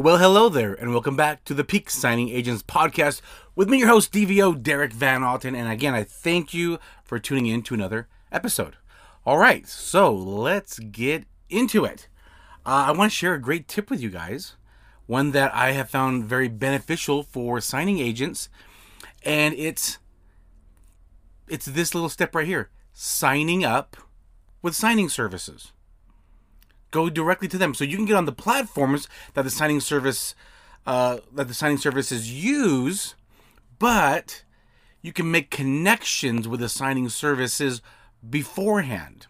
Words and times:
Well, 0.00 0.18
hello 0.18 0.48
there, 0.48 0.74
and 0.74 0.92
welcome 0.92 1.16
back 1.16 1.42
to 1.42 1.54
the 1.54 1.64
Peak 1.64 1.90
Signing 1.90 2.28
Agents 2.28 2.62
podcast 2.62 3.20
with 3.56 3.68
me, 3.68 3.78
your 3.78 3.88
host, 3.88 4.12
DVO 4.12 4.62
Derek 4.62 4.92
Van 4.92 5.24
Alten. 5.24 5.56
And 5.56 5.68
again, 5.68 5.92
I 5.92 6.04
thank 6.04 6.54
you 6.54 6.78
for 7.02 7.18
tuning 7.18 7.46
in 7.46 7.62
to 7.62 7.74
another 7.74 8.06
episode. 8.30 8.76
All 9.26 9.38
right, 9.38 9.66
so 9.66 10.14
let's 10.14 10.78
get 10.78 11.24
into 11.50 11.84
it. 11.84 12.06
Uh, 12.64 12.84
I 12.86 12.92
want 12.92 13.10
to 13.10 13.16
share 13.16 13.34
a 13.34 13.40
great 13.40 13.66
tip 13.66 13.90
with 13.90 14.00
you 14.00 14.08
guys, 14.08 14.54
one 15.06 15.32
that 15.32 15.52
I 15.52 15.72
have 15.72 15.90
found 15.90 16.26
very 16.26 16.46
beneficial 16.46 17.24
for 17.24 17.60
signing 17.60 17.98
agents, 17.98 18.48
and 19.24 19.52
it's 19.54 19.98
it's 21.48 21.66
this 21.66 21.92
little 21.92 22.08
step 22.08 22.36
right 22.36 22.46
here: 22.46 22.70
signing 22.92 23.64
up 23.64 23.96
with 24.62 24.76
signing 24.76 25.08
services 25.08 25.72
go 26.90 27.08
directly 27.10 27.48
to 27.48 27.58
them. 27.58 27.74
So 27.74 27.84
you 27.84 27.96
can 27.96 28.06
get 28.06 28.16
on 28.16 28.24
the 28.24 28.32
platforms 28.32 29.08
that 29.34 29.42
the 29.42 29.50
signing 29.50 29.80
service 29.80 30.34
uh, 30.86 31.18
that 31.34 31.48
the 31.48 31.54
signing 31.54 31.76
services 31.76 32.32
use, 32.32 33.14
but 33.78 34.44
you 35.02 35.12
can 35.12 35.30
make 35.30 35.50
connections 35.50 36.48
with 36.48 36.60
the 36.60 36.68
signing 36.68 37.08
services 37.10 37.82
beforehand. 38.28 39.26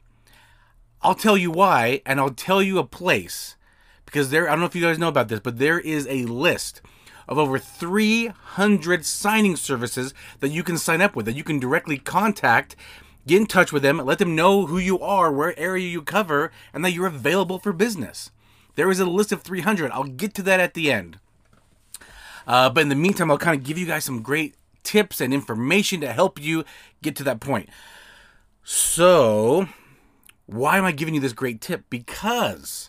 I'll 1.03 1.15
tell 1.15 1.37
you 1.37 1.51
why, 1.51 2.01
and 2.07 2.21
I'll 2.21 2.31
tell 2.31 2.63
you 2.63 2.79
a 2.79 2.85
place 2.85 3.57
because 4.05 4.31
there. 4.31 4.49
I 4.49 4.53
don't 4.53 4.61
know 4.61 4.67
if 4.67 4.75
you 4.75 4.83
guys 4.83 4.99
know 4.99 5.09
about 5.09 5.29
this, 5.29 5.41
but 5.41 5.59
there 5.59 5.81
is 5.81 6.07
a 6.09 6.25
list 6.25 6.81
of 7.29 7.39
over 7.39 7.59
300 7.59 9.05
signing 9.05 9.57
services 9.57 10.15
that 10.41 10.49
you 10.49 10.63
can 10.63 10.79
sign 10.79 11.03
up 11.03 11.15
with 11.15 11.27
that 11.27 11.37
you 11.37 11.45
can 11.45 11.59
directly 11.59 11.99
contact 11.99 12.75
Get 13.29 13.43
in 13.43 13.47
touch 13.47 13.73
with 13.73 13.83
them, 13.83 13.99
let 13.99 14.19
them 14.19 14.35
know 14.35 14.65
who 14.65 14.79
you 14.79 14.99
are, 15.01 15.31
where 15.31 15.57
area 15.59 15.87
you 15.87 16.01
cover, 16.01 16.51
and 16.73 16.83
that 16.83 16.93
you're 16.93 17.07
available 17.07 17.59
for 17.59 17.75
business. 17.75 18.31
There 18.75 18.91
is 18.91 19.01
a 19.01 19.05
list 19.05 19.33
of 19.33 19.43
300. 19.43 19.91
I'll 19.91 20.05
get 20.05 20.33
to 20.35 20.43
that 20.45 20.61
at 20.61 20.73
the 20.73 20.91
end. 20.91 21.19
Uh, 22.47 22.71
but 22.71 22.81
in 22.81 22.89
the 22.89 22.95
meantime, 22.95 23.31
I'll 23.31 23.37
kind 23.37 23.61
of 23.61 23.67
give 23.67 23.77
you 23.77 23.85
guys 23.85 24.07
some 24.07 24.23
great 24.23 24.55
tips 24.83 25.21
and 25.21 25.35
information 25.35 26.01
to 26.01 26.11
help 26.11 26.41
you 26.41 26.65
get 27.03 27.17
to 27.17 27.25
that 27.25 27.39
point. 27.39 27.69
So, 28.65 29.69
why 30.47 30.79
am 30.79 30.87
I 30.87 30.93
giving 30.93 31.13
you 31.15 31.21
this 31.21 31.35
great 31.35 31.61
tip? 31.61 31.85
Because 31.91 32.89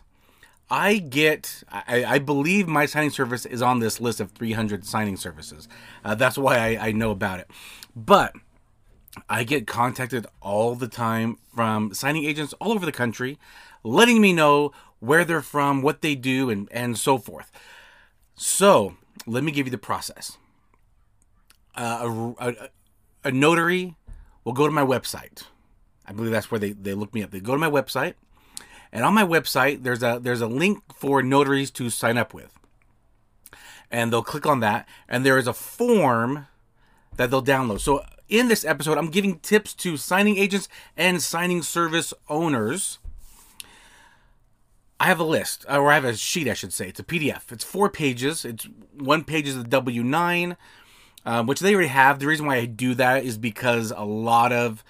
I 0.69 0.99
get, 0.99 1.63
I, 1.69 2.05
I 2.05 2.19
believe 2.19 2.65
my 2.65 2.85
signing 2.85 3.09
service 3.09 3.45
is 3.45 3.61
on 3.61 3.79
this 3.79 3.99
list 3.99 4.21
of 4.21 4.31
300 4.31 4.85
signing 4.85 5.17
services. 5.17 5.67
Uh, 6.05 6.15
that's 6.15 6.37
why 6.37 6.57
I, 6.57 6.87
I 6.87 6.91
know 6.93 7.11
about 7.11 7.41
it. 7.41 7.51
But 7.93 8.33
I 9.27 9.43
get 9.43 9.67
contacted 9.67 10.27
all 10.41 10.75
the 10.75 10.87
time 10.87 11.37
from 11.53 11.93
signing 11.93 12.25
agents 12.25 12.53
all 12.59 12.71
over 12.71 12.85
the 12.85 12.91
country, 12.91 13.37
letting 13.83 14.21
me 14.21 14.33
know 14.33 14.71
where 14.99 15.25
they're 15.25 15.41
from, 15.41 15.81
what 15.81 16.01
they 16.01 16.15
do, 16.15 16.49
and, 16.49 16.67
and 16.71 16.97
so 16.97 17.17
forth. 17.17 17.51
So, 18.35 18.95
let 19.25 19.43
me 19.43 19.51
give 19.51 19.67
you 19.67 19.71
the 19.71 19.77
process. 19.77 20.37
Uh, 21.75 22.33
a, 22.39 22.49
a, 22.49 22.69
a, 23.25 23.31
notary 23.31 23.95
will 24.43 24.53
go 24.53 24.65
to 24.65 24.71
my 24.71 24.83
website. 24.83 25.43
I 26.05 26.13
believe 26.13 26.31
that's 26.31 26.51
where 26.51 26.59
they, 26.59 26.71
they 26.71 26.93
look 26.93 27.13
me 27.13 27.23
up. 27.23 27.31
They 27.31 27.39
go 27.39 27.53
to 27.53 27.57
my 27.57 27.69
website, 27.69 28.15
and 28.91 29.05
on 29.05 29.13
my 29.13 29.23
website, 29.23 29.83
there's 29.83 30.03
a 30.03 30.19
there's 30.21 30.41
a 30.41 30.47
link 30.47 30.81
for 30.93 31.21
notaries 31.21 31.71
to 31.71 31.89
sign 31.89 32.17
up 32.17 32.33
with. 32.33 32.57
And 33.91 34.11
they'll 34.11 34.23
click 34.23 34.45
on 34.45 34.59
that, 34.59 34.87
and 35.07 35.25
there 35.25 35.37
is 35.37 35.47
a 35.47 35.53
form 35.53 36.47
that 37.17 37.29
they'll 37.29 37.43
download. 37.43 37.79
So 37.81 38.03
in 38.29 38.47
this 38.47 38.63
episode, 38.63 38.97
I'm 38.97 39.09
giving 39.09 39.39
tips 39.39 39.73
to 39.75 39.97
signing 39.97 40.37
agents 40.37 40.69
and 40.95 41.21
signing 41.21 41.61
service 41.63 42.13
owners. 42.29 42.99
I 44.99 45.05
have 45.05 45.19
a 45.19 45.23
list, 45.23 45.65
or 45.67 45.91
I 45.91 45.95
have 45.95 46.05
a 46.05 46.15
sheet, 46.15 46.47
I 46.47 46.53
should 46.53 46.73
say. 46.73 46.89
It's 46.89 46.99
a 46.99 47.03
PDF. 47.03 47.51
It's 47.51 47.63
four 47.63 47.89
pages. 47.89 48.45
It's 48.45 48.67
one 48.93 49.23
page 49.23 49.47
is 49.47 49.57
the 49.57 49.63
W 49.63 50.03
9, 50.03 50.57
um, 51.25 51.47
which 51.47 51.59
they 51.59 51.73
already 51.73 51.87
have. 51.87 52.19
The 52.19 52.27
reason 52.27 52.45
why 52.45 52.57
I 52.57 52.65
do 52.65 52.93
that 52.95 53.23
is 53.23 53.37
because 53.37 53.91
a 53.95 54.03
lot 54.03 54.51
of 54.51 54.83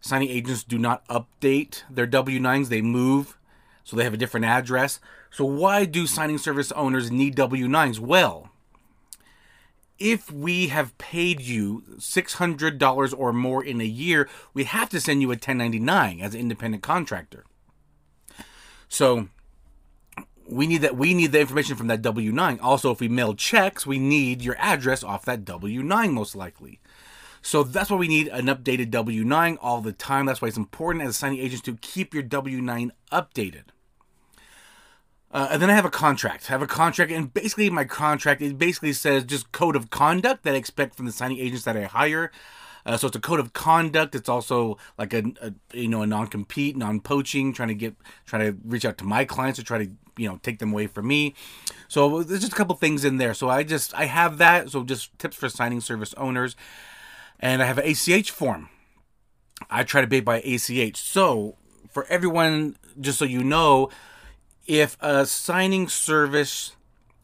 signing 0.00 0.28
agents 0.28 0.64
do 0.64 0.78
not 0.78 1.06
update 1.08 1.82
their 1.88 2.06
W 2.06 2.40
9s, 2.40 2.68
they 2.68 2.82
move, 2.82 3.38
so 3.84 3.96
they 3.96 4.04
have 4.04 4.14
a 4.14 4.18
different 4.18 4.46
address. 4.46 5.00
So, 5.30 5.44
why 5.44 5.86
do 5.86 6.06
signing 6.06 6.38
service 6.38 6.72
owners 6.72 7.10
need 7.10 7.36
W 7.36 7.66
9s? 7.66 7.98
Well, 7.98 8.51
if 10.02 10.32
we 10.32 10.66
have 10.66 10.98
paid 10.98 11.40
you 11.40 11.84
$600 11.96 13.14
or 13.16 13.32
more 13.32 13.64
in 13.64 13.80
a 13.80 13.84
year, 13.84 14.28
we 14.52 14.64
have 14.64 14.88
to 14.88 15.00
send 15.00 15.22
you 15.22 15.28
a 15.28 15.38
1099 15.38 16.20
as 16.20 16.34
an 16.34 16.40
independent 16.40 16.82
contractor. 16.82 17.44
So 18.88 19.28
we 20.48 20.66
need 20.66 20.78
that 20.78 20.96
we 20.96 21.14
need 21.14 21.30
the 21.30 21.40
information 21.40 21.76
from 21.76 21.86
that 21.86 22.02
W9. 22.02 22.58
Also, 22.60 22.90
if 22.90 23.00
we 23.00 23.08
mail 23.08 23.34
checks, 23.34 23.86
we 23.86 24.00
need 24.00 24.42
your 24.42 24.56
address 24.58 25.04
off 25.04 25.24
that 25.26 25.44
W9 25.44 26.12
most 26.12 26.34
likely. 26.34 26.80
So 27.40 27.62
that's 27.62 27.90
why 27.90 27.96
we 27.96 28.08
need 28.08 28.28
an 28.28 28.46
updated 28.46 28.90
W9 28.90 29.56
all 29.60 29.80
the 29.80 29.92
time. 29.92 30.26
That's 30.26 30.42
why 30.42 30.48
it's 30.48 30.56
important 30.56 31.04
as 31.04 31.16
signing 31.16 31.38
agents 31.38 31.62
to 31.62 31.76
keep 31.76 32.12
your 32.12 32.24
W9 32.24 32.90
updated. 33.12 33.66
Uh, 35.32 35.48
and 35.50 35.62
then 35.62 35.70
I 35.70 35.74
have 35.74 35.86
a 35.86 35.90
contract. 35.90 36.50
I 36.50 36.52
have 36.52 36.62
a 36.62 36.66
contract, 36.66 37.10
and 37.10 37.32
basically 37.32 37.70
my 37.70 37.84
contract 37.84 38.42
it 38.42 38.58
basically 38.58 38.92
says 38.92 39.24
just 39.24 39.50
code 39.50 39.76
of 39.76 39.88
conduct 39.88 40.44
that 40.44 40.54
I 40.54 40.58
expect 40.58 40.94
from 40.94 41.06
the 41.06 41.12
signing 41.12 41.38
agents 41.38 41.64
that 41.64 41.76
I 41.76 41.84
hire. 41.84 42.30
Uh, 42.84 42.96
so 42.96 43.06
it's 43.06 43.16
a 43.16 43.20
code 43.20 43.40
of 43.40 43.52
conduct. 43.52 44.14
It's 44.14 44.28
also 44.28 44.76
like 44.98 45.14
a, 45.14 45.22
a 45.40 45.54
you 45.72 45.88
know 45.88 46.02
a 46.02 46.06
non 46.06 46.26
compete, 46.26 46.76
non 46.76 47.00
poaching, 47.00 47.52
trying 47.52 47.68
to 47.68 47.74
get 47.74 47.94
trying 48.26 48.52
to 48.52 48.58
reach 48.64 48.84
out 48.84 48.98
to 48.98 49.04
my 49.04 49.24
clients 49.24 49.58
to 49.58 49.64
try 49.64 49.78
to 49.78 49.90
you 50.16 50.28
know 50.28 50.38
take 50.42 50.58
them 50.58 50.72
away 50.72 50.86
from 50.86 51.06
me. 51.06 51.34
So 51.88 52.22
there's 52.22 52.40
just 52.40 52.52
a 52.52 52.56
couple 52.56 52.74
things 52.76 53.04
in 53.04 53.16
there. 53.16 53.34
So 53.34 53.48
I 53.48 53.62
just 53.62 53.94
I 53.94 54.06
have 54.06 54.38
that. 54.38 54.70
So 54.70 54.84
just 54.84 55.16
tips 55.18 55.36
for 55.36 55.48
signing 55.48 55.80
service 55.80 56.12
owners, 56.14 56.56
and 57.40 57.62
I 57.62 57.66
have 57.66 57.78
an 57.78 57.88
ACH 57.88 58.30
form. 58.30 58.68
I 59.70 59.84
try 59.84 60.00
to 60.00 60.08
pay 60.08 60.20
by 60.20 60.40
ACH. 60.40 60.96
So 60.96 61.56
for 61.90 62.04
everyone, 62.06 62.76
just 63.00 63.18
so 63.18 63.24
you 63.24 63.44
know 63.44 63.90
if 64.66 64.96
a 65.00 65.26
signing 65.26 65.88
service 65.88 66.76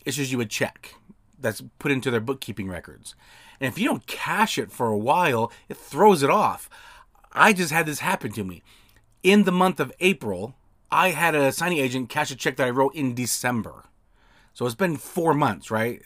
issues 0.04 0.32
you 0.32 0.40
a 0.40 0.46
check 0.46 0.94
that's 1.38 1.62
put 1.78 1.92
into 1.92 2.10
their 2.10 2.20
bookkeeping 2.20 2.68
records, 2.68 3.14
and 3.60 3.72
if 3.72 3.78
you 3.78 3.86
don't 3.86 4.06
cash 4.06 4.58
it 4.58 4.70
for 4.70 4.88
a 4.88 4.98
while, 4.98 5.52
it 5.68 5.76
throws 5.76 6.22
it 6.22 6.30
off. 6.30 6.70
I 7.32 7.52
just 7.52 7.72
had 7.72 7.86
this 7.86 8.00
happen 8.00 8.32
to 8.32 8.44
me. 8.44 8.62
In 9.22 9.44
the 9.44 9.52
month 9.52 9.80
of 9.80 9.92
April, 10.00 10.54
I 10.90 11.10
had 11.10 11.34
a 11.34 11.52
signing 11.52 11.78
agent 11.78 12.08
cash 12.08 12.30
a 12.30 12.36
check 12.36 12.56
that 12.56 12.66
I 12.66 12.70
wrote 12.70 12.94
in 12.94 13.14
December. 13.14 13.84
So 14.54 14.64
it's 14.66 14.74
been 14.74 14.96
four 14.96 15.34
months, 15.34 15.70
right? 15.70 16.02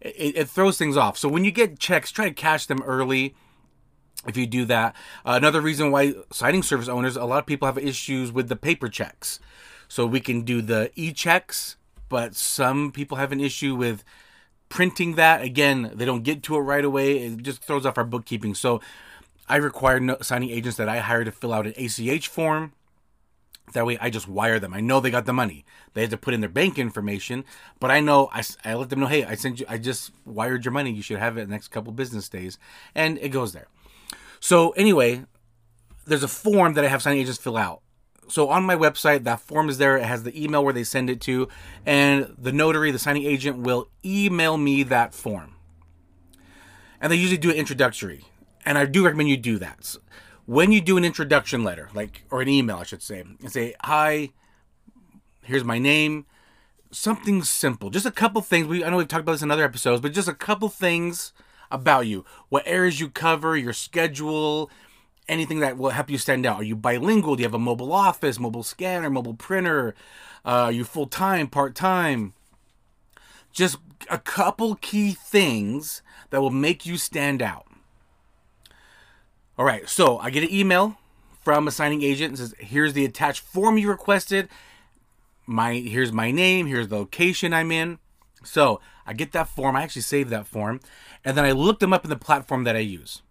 It, 0.00 0.36
it 0.36 0.48
throws 0.48 0.78
things 0.78 0.96
off. 0.96 1.16
So 1.16 1.28
when 1.28 1.44
you 1.44 1.50
get 1.50 1.78
checks, 1.78 2.10
try 2.10 2.28
to 2.28 2.34
cash 2.34 2.66
them 2.66 2.82
early 2.82 3.34
if 4.26 4.36
you 4.36 4.46
do 4.46 4.64
that. 4.66 4.94
Uh, 5.24 5.32
another 5.32 5.60
reason 5.60 5.90
why 5.90 6.14
signing 6.30 6.62
service 6.62 6.88
owners, 6.88 7.16
a 7.16 7.24
lot 7.24 7.38
of 7.38 7.46
people 7.46 7.66
have 7.66 7.78
issues 7.78 8.30
with 8.30 8.48
the 8.48 8.56
paper 8.56 8.88
checks. 8.88 9.40
So 9.92 10.06
we 10.06 10.20
can 10.20 10.40
do 10.40 10.62
the 10.62 10.90
e-checks, 10.96 11.76
but 12.08 12.34
some 12.34 12.92
people 12.92 13.18
have 13.18 13.30
an 13.30 13.40
issue 13.40 13.74
with 13.74 14.04
printing 14.70 15.16
that. 15.16 15.42
Again, 15.42 15.90
they 15.92 16.06
don't 16.06 16.22
get 16.22 16.42
to 16.44 16.56
it 16.56 16.60
right 16.60 16.82
away. 16.82 17.18
It 17.18 17.42
just 17.42 17.62
throws 17.62 17.84
off 17.84 17.98
our 17.98 18.04
bookkeeping. 18.04 18.54
So 18.54 18.80
I 19.50 19.56
require 19.56 20.00
no, 20.00 20.16
signing 20.22 20.48
agents 20.48 20.78
that 20.78 20.88
I 20.88 21.00
hire 21.00 21.24
to 21.24 21.30
fill 21.30 21.52
out 21.52 21.66
an 21.66 21.74
ACH 21.76 22.26
form. 22.26 22.72
That 23.74 23.84
way, 23.84 23.98
I 24.00 24.08
just 24.08 24.26
wire 24.26 24.58
them. 24.58 24.72
I 24.72 24.80
know 24.80 24.98
they 24.98 25.10
got 25.10 25.26
the 25.26 25.34
money. 25.34 25.66
They 25.92 26.00
had 26.00 26.10
to 26.12 26.16
put 26.16 26.32
in 26.32 26.40
their 26.40 26.48
bank 26.48 26.78
information, 26.78 27.44
but 27.78 27.90
I 27.90 28.00
know 28.00 28.30
I, 28.32 28.42
I 28.64 28.72
let 28.72 28.88
them 28.88 29.00
know, 29.00 29.08
hey, 29.08 29.26
I 29.26 29.34
sent 29.34 29.60
you, 29.60 29.66
I 29.68 29.76
just 29.76 30.10
wired 30.24 30.64
your 30.64 30.72
money. 30.72 30.90
You 30.90 31.02
should 31.02 31.18
have 31.18 31.36
it 31.36 31.50
next 31.50 31.68
couple 31.68 31.92
business 31.92 32.30
days, 32.30 32.56
and 32.94 33.18
it 33.18 33.28
goes 33.28 33.52
there. 33.52 33.66
So 34.40 34.70
anyway, 34.70 35.26
there's 36.06 36.22
a 36.22 36.28
form 36.28 36.72
that 36.74 36.84
I 36.86 36.88
have 36.88 37.02
signing 37.02 37.20
agents 37.20 37.38
fill 37.38 37.58
out 37.58 37.82
so 38.32 38.48
on 38.48 38.64
my 38.64 38.74
website, 38.74 39.24
that 39.24 39.40
form 39.40 39.68
is 39.68 39.76
there. 39.76 39.98
It 39.98 40.04
has 40.04 40.22
the 40.22 40.42
email 40.42 40.64
where 40.64 40.72
they 40.72 40.84
send 40.84 41.10
it 41.10 41.20
to, 41.22 41.48
and 41.84 42.34
the 42.38 42.50
notary, 42.50 42.90
the 42.90 42.98
signing 42.98 43.24
agent, 43.24 43.58
will 43.58 43.90
email 44.02 44.56
me 44.56 44.82
that 44.84 45.12
form. 45.12 45.56
And 46.98 47.12
they 47.12 47.16
usually 47.16 47.36
do 47.36 47.50
an 47.50 47.56
introductory, 47.56 48.24
and 48.64 48.78
I 48.78 48.86
do 48.86 49.04
recommend 49.04 49.28
you 49.28 49.36
do 49.36 49.58
that. 49.58 49.96
When 50.46 50.72
you 50.72 50.80
do 50.80 50.96
an 50.96 51.04
introduction 51.04 51.62
letter, 51.62 51.90
like 51.92 52.24
or 52.30 52.40
an 52.40 52.48
email, 52.48 52.78
I 52.78 52.84
should 52.84 53.02
say, 53.02 53.20
and 53.20 53.52
say, 53.52 53.74
"Hi, 53.82 54.30
here's 55.42 55.64
my 55.64 55.78
name." 55.78 56.24
Something 56.90 57.42
simple, 57.42 57.90
just 57.90 58.06
a 58.06 58.10
couple 58.10 58.40
things. 58.40 58.66
We 58.66 58.82
I 58.82 58.88
know 58.88 58.96
we've 58.96 59.08
talked 59.08 59.22
about 59.22 59.32
this 59.32 59.42
in 59.42 59.50
other 59.50 59.64
episodes, 59.64 60.00
but 60.00 60.14
just 60.14 60.28
a 60.28 60.34
couple 60.34 60.70
things 60.70 61.34
about 61.70 62.06
you, 62.06 62.24
what 62.48 62.62
areas 62.66 62.98
you 62.98 63.10
cover, 63.10 63.58
your 63.58 63.72
schedule, 63.74 64.70
anything 65.28 65.60
that 65.60 65.78
will 65.78 65.90
help 65.90 66.10
you 66.10 66.18
stand 66.18 66.46
out. 66.46 66.56
Are 66.56 66.64
you 66.64 66.76
bilingual? 66.76 67.36
Do 67.36 67.42
you 67.42 67.46
have 67.46 67.54
a 67.54 67.58
mobile 67.58 67.92
office, 67.92 68.38
mobile 68.38 68.62
scanner, 68.62 69.10
mobile 69.10 69.34
printer? 69.34 69.94
Uh, 70.44 70.48
are 70.48 70.72
you 70.72 70.84
full 70.84 71.06
time, 71.06 71.48
part 71.48 71.74
time? 71.74 72.34
Just 73.52 73.78
a 74.10 74.18
couple 74.18 74.76
key 74.76 75.12
things 75.12 76.02
that 76.30 76.40
will 76.40 76.50
make 76.50 76.86
you 76.86 76.96
stand 76.96 77.42
out. 77.42 77.66
All 79.58 79.64
right, 79.64 79.88
so 79.88 80.18
I 80.18 80.30
get 80.30 80.42
an 80.42 80.52
email 80.52 80.96
from 81.42 81.68
a 81.68 81.70
signing 81.70 82.02
agent 82.02 82.30
and 82.30 82.38
says, 82.38 82.54
"Here's 82.58 82.94
the 82.94 83.04
attached 83.04 83.40
form 83.40 83.78
you 83.78 83.88
requested." 83.88 84.48
my 85.46 85.74
here's 85.74 86.12
my 86.12 86.30
name, 86.30 86.66
here's 86.66 86.88
the 86.88 86.96
location 86.96 87.52
I'm 87.52 87.70
in. 87.72 87.98
So 88.44 88.80
I 89.06 89.12
get 89.12 89.32
that 89.32 89.48
form. 89.48 89.76
I 89.76 89.82
actually 89.82 90.02
saved 90.02 90.30
that 90.30 90.46
form, 90.46 90.80
and 91.24 91.36
then 91.36 91.44
I 91.44 91.52
look 91.52 91.80
them 91.80 91.92
up 91.92 92.04
in 92.04 92.10
the 92.10 92.16
platform 92.16 92.64
that 92.64 92.76
I 92.76 92.80
use. 92.80 93.22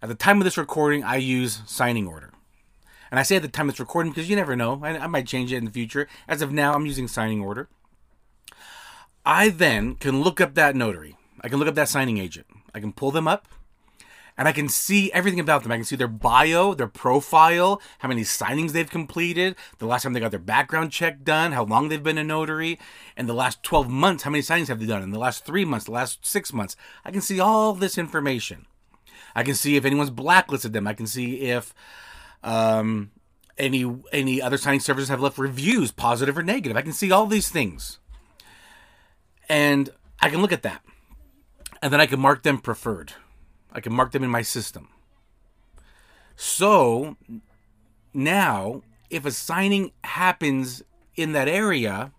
At 0.00 0.08
the 0.08 0.14
time 0.14 0.38
of 0.38 0.44
this 0.44 0.56
recording, 0.56 1.02
I 1.02 1.16
use 1.16 1.62
signing 1.66 2.06
order. 2.06 2.32
And 3.10 3.18
I 3.18 3.24
say 3.24 3.36
at 3.36 3.42
the 3.42 3.48
time 3.48 3.68
it's 3.68 3.80
recording 3.80 4.12
because 4.12 4.30
you 4.30 4.36
never 4.36 4.54
know. 4.54 4.80
I, 4.82 4.96
I 4.96 5.06
might 5.08 5.26
change 5.26 5.52
it 5.52 5.56
in 5.56 5.64
the 5.64 5.70
future. 5.70 6.06
As 6.28 6.40
of 6.40 6.52
now, 6.52 6.74
I'm 6.74 6.86
using 6.86 7.08
signing 7.08 7.40
order. 7.40 7.68
I 9.26 9.48
then 9.48 9.96
can 9.96 10.22
look 10.22 10.40
up 10.40 10.54
that 10.54 10.76
notary. 10.76 11.16
I 11.40 11.48
can 11.48 11.58
look 11.58 11.68
up 11.68 11.74
that 11.74 11.88
signing 11.88 12.18
agent. 12.18 12.46
I 12.74 12.80
can 12.80 12.92
pull 12.92 13.10
them 13.10 13.26
up 13.26 13.48
and 14.36 14.46
I 14.46 14.52
can 14.52 14.68
see 14.68 15.10
everything 15.12 15.40
about 15.40 15.64
them. 15.64 15.72
I 15.72 15.76
can 15.76 15.84
see 15.84 15.96
their 15.96 16.06
bio, 16.06 16.74
their 16.74 16.86
profile, 16.86 17.82
how 17.98 18.08
many 18.08 18.22
signings 18.22 18.70
they've 18.70 18.88
completed, 18.88 19.56
the 19.78 19.86
last 19.86 20.04
time 20.04 20.12
they 20.12 20.20
got 20.20 20.30
their 20.30 20.38
background 20.38 20.92
check 20.92 21.24
done, 21.24 21.52
how 21.52 21.64
long 21.64 21.88
they've 21.88 22.02
been 22.02 22.18
a 22.18 22.24
notary, 22.24 22.78
and 23.16 23.28
the 23.28 23.34
last 23.34 23.64
12 23.64 23.88
months, 23.90 24.22
how 24.22 24.30
many 24.30 24.42
signings 24.42 24.68
have 24.68 24.78
they 24.78 24.86
done 24.86 25.02
in 25.02 25.10
the 25.10 25.18
last 25.18 25.44
three 25.44 25.64
months, 25.64 25.86
the 25.86 25.92
last 25.92 26.24
six 26.24 26.52
months. 26.52 26.76
I 27.04 27.10
can 27.10 27.20
see 27.20 27.40
all 27.40 27.74
this 27.74 27.98
information. 27.98 28.66
I 29.34 29.42
can 29.42 29.54
see 29.54 29.76
if 29.76 29.84
anyone's 29.84 30.10
blacklisted 30.10 30.72
them. 30.72 30.86
I 30.86 30.94
can 30.94 31.06
see 31.06 31.42
if 31.42 31.74
um, 32.42 33.10
any 33.56 33.84
any 34.12 34.40
other 34.40 34.56
signing 34.56 34.80
services 34.80 35.08
have 35.08 35.20
left 35.20 35.38
reviews, 35.38 35.90
positive 35.90 36.38
or 36.38 36.42
negative. 36.42 36.76
I 36.76 36.82
can 36.82 36.92
see 36.92 37.10
all 37.10 37.26
these 37.26 37.48
things, 37.48 37.98
and 39.48 39.90
I 40.20 40.30
can 40.30 40.40
look 40.40 40.52
at 40.52 40.62
that, 40.62 40.82
and 41.82 41.92
then 41.92 42.00
I 42.00 42.06
can 42.06 42.20
mark 42.20 42.42
them 42.42 42.58
preferred. 42.58 43.12
I 43.72 43.80
can 43.80 43.92
mark 43.92 44.12
them 44.12 44.24
in 44.24 44.30
my 44.30 44.42
system. 44.42 44.88
So 46.36 47.16
now, 48.14 48.82
if 49.10 49.26
a 49.26 49.30
signing 49.30 49.92
happens 50.04 50.82
in 51.16 51.32
that 51.32 51.48
area, 51.48 52.12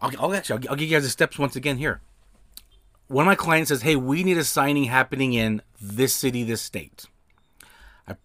I'll, 0.00 0.12
I'll 0.18 0.34
actually 0.34 0.62
I'll, 0.62 0.70
I'll 0.70 0.76
give 0.76 0.88
you 0.88 0.96
guys 0.96 1.04
the 1.04 1.10
steps 1.10 1.38
once 1.38 1.56
again 1.56 1.78
here. 1.78 2.00
One 3.08 3.24
of 3.24 3.26
my 3.26 3.34
clients 3.34 3.70
says, 3.70 3.82
"Hey, 3.82 3.96
we 3.96 4.22
need 4.22 4.38
a 4.38 4.44
signing 4.44 4.84
happening 4.84 5.32
in 5.32 5.62
this 5.80 6.14
city, 6.14 6.44
this 6.44 6.62
state." 6.62 7.06
I, 8.06 8.16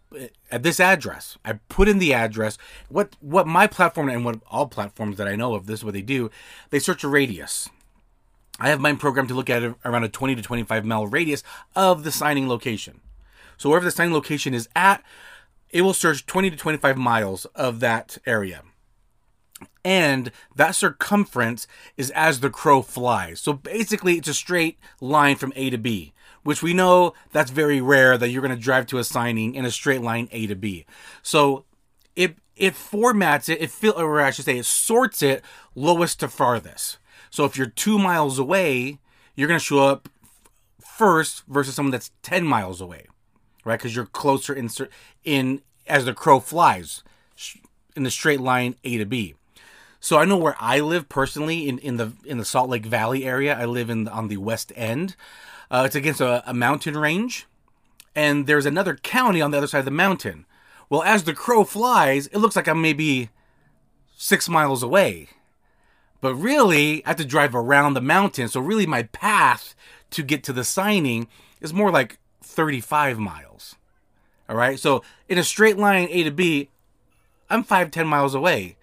at 0.52 0.64
this 0.64 0.80
address, 0.80 1.38
I 1.44 1.54
put 1.70 1.88
in 1.88 2.00
the 2.00 2.14
address. 2.14 2.58
What 2.90 3.16
what 3.20 3.48
my 3.48 3.68
platform 3.68 4.10
and 4.10 4.24
what 4.24 4.42
all 4.50 4.68
platforms 4.68 5.18
that 5.18 5.28
I 5.28 5.36
know 5.36 5.56
of, 5.56 5.66
this 5.66 5.80
is 5.80 5.86
what 5.86 5.94
they 5.94 6.02
do. 6.02 6.30
They 6.70 6.80
search 6.80 7.04
a 7.04 7.08
radius. 7.08 7.70
I 8.60 8.70
have 8.70 8.80
mine 8.80 8.98
programmed 8.98 9.30
to 9.30 9.36
look 9.36 9.50
at 9.50 9.64
around 9.84 10.04
a 10.04 10.10
20 10.10 10.36
to 10.36 10.42
25 10.42 10.86
mile 10.86 11.08
radius 11.08 11.44
of 11.76 12.04
the 12.04 12.12
signing 12.12 12.48
location. 12.48 13.02
So 13.58 13.70
wherever 13.70 13.86
the 13.86 13.92
signing 13.92 14.14
location 14.14 14.54
is 14.54 14.70
at, 14.76 15.04
it 15.70 15.82
will 15.82 15.94
search 15.94 16.26
20 16.26 16.52
to 16.52 16.58
25 16.58 16.98
miles 16.98 17.46
of 17.56 17.80
that 17.80 18.18
area. 18.26 18.62
And 19.86 20.32
that 20.56 20.76
circumference 20.76 21.68
is 21.98 22.10
as 22.12 22.40
the 22.40 22.50
crow 22.50 22.82
flies. 22.82 23.42
So 23.42 23.54
basically, 23.54 24.18
it's 24.18 24.30
a 24.30 24.34
straight 24.34 24.80
line 25.02 25.36
from 25.36 25.52
A 25.56 25.70
to 25.70 25.78
B, 25.78 26.14
which 26.44 26.64
we 26.64 26.74
know 26.74 27.14
that's 27.32 27.52
very 27.52 27.82
rare 27.82 28.18
that 28.18 28.30
you're 28.30 28.42
going 28.42 28.56
to 28.56 28.62
drive 28.62 28.86
to 28.88 28.98
a 28.98 29.04
signing 29.04 29.56
in 29.56 29.66
a 29.66 29.72
straight 29.72 30.02
line 30.02 30.30
A 30.32 30.48
to 30.48 30.56
B. 30.56 30.86
So 31.22 31.66
it 32.16 32.38
it 32.56 32.74
formats 32.76 33.50
it, 33.50 33.62
it 33.62 33.72
feel, 33.72 33.94
or 33.94 34.22
I 34.22 34.32
should 34.32 34.46
say, 34.46 34.58
it 34.58 34.66
sorts 34.66 35.22
it 35.22 35.44
lowest 35.76 36.20
to 36.22 36.28
farthest. 36.28 36.98
So 37.30 37.46
if 37.46 37.58
you're 37.58 37.68
two 37.68 37.98
miles 37.98 38.38
away, 38.38 39.00
you're 39.36 39.48
going 39.48 39.60
to 39.60 39.66
show 39.66 39.80
up 39.80 40.08
first 40.80 41.44
versus 41.48 41.74
someone 41.76 41.92
that's 41.92 42.12
10 42.22 42.46
miles 42.46 42.80
away, 42.80 43.08
right? 43.66 43.80
Because 43.80 43.96
you're 43.96 44.06
closer 44.06 44.54
in, 44.54 44.70
in 45.24 45.62
as 45.88 46.06
the 46.06 46.14
crow 46.14 46.40
flies 46.40 47.04
in 47.96 48.04
the 48.04 48.12
straight 48.12 48.40
line 48.40 48.76
A 48.84 48.98
to 48.98 49.06
B. 49.06 49.34
So 50.04 50.18
I 50.18 50.26
know 50.26 50.36
where 50.36 50.58
I 50.60 50.82
live 50.82 51.08
personally 51.08 51.70
in, 51.70 51.80
in 51.80 51.96
the 51.96 52.12
in 52.26 52.38
the 52.38 52.46
Salt 52.46 52.70
Lake 52.70 52.86
Valley 52.86 53.26
area. 53.26 53.58
I 53.58 53.66
live 53.66 53.90
in 53.90 54.08
on 54.08 54.28
the 54.28 54.38
west 54.38 54.74
end. 54.76 55.16
Uh, 55.72 55.84
it's 55.86 55.96
against 55.96 56.20
a, 56.20 56.44
a 56.46 56.54
mountain 56.54 56.98
range, 56.98 57.48
and 58.14 58.46
there's 58.46 58.66
another 58.66 58.96
county 58.96 59.42
on 59.42 59.52
the 59.52 59.58
other 59.58 59.68
side 59.68 59.80
of 59.80 59.86
the 59.86 59.92
mountain. 59.92 60.46
Well, 60.90 61.04
as 61.04 61.24
the 61.24 61.34
crow 61.34 61.64
flies, 61.64 62.28
it 62.28 62.40
looks 62.40 62.56
like 62.56 62.68
I'm 62.68 62.82
maybe 62.82 63.30
six 64.16 64.50
miles 64.50 64.84
away 64.84 65.30
but 66.24 66.36
really, 66.36 67.04
I 67.06 67.10
have 67.10 67.18
to 67.18 67.26
drive 67.26 67.54
around 67.54 67.96
the 67.96 68.02
mountain. 68.02 68.48
So 68.48 68.62
really, 68.62 68.88
my 68.88 69.04
path 69.04 69.76
to 70.12 70.24
get 70.24 70.42
to 70.46 70.54
the 70.54 70.64
signing 70.64 71.28
is 71.60 71.74
more 71.74 71.92
like 71.92 72.18
35 72.42 73.20
miles. 73.20 73.76
All 74.48 74.56
right. 74.56 74.80
So 74.80 75.04
in 75.28 75.38
a 75.38 75.44
straight 75.44 75.78
line 75.78 76.08
A 76.10 76.24
to 76.24 76.32
B, 76.32 76.70
I'm 77.50 77.62
five, 77.62 77.92
10 77.92 78.08
miles 78.08 78.34
away. 78.34 78.78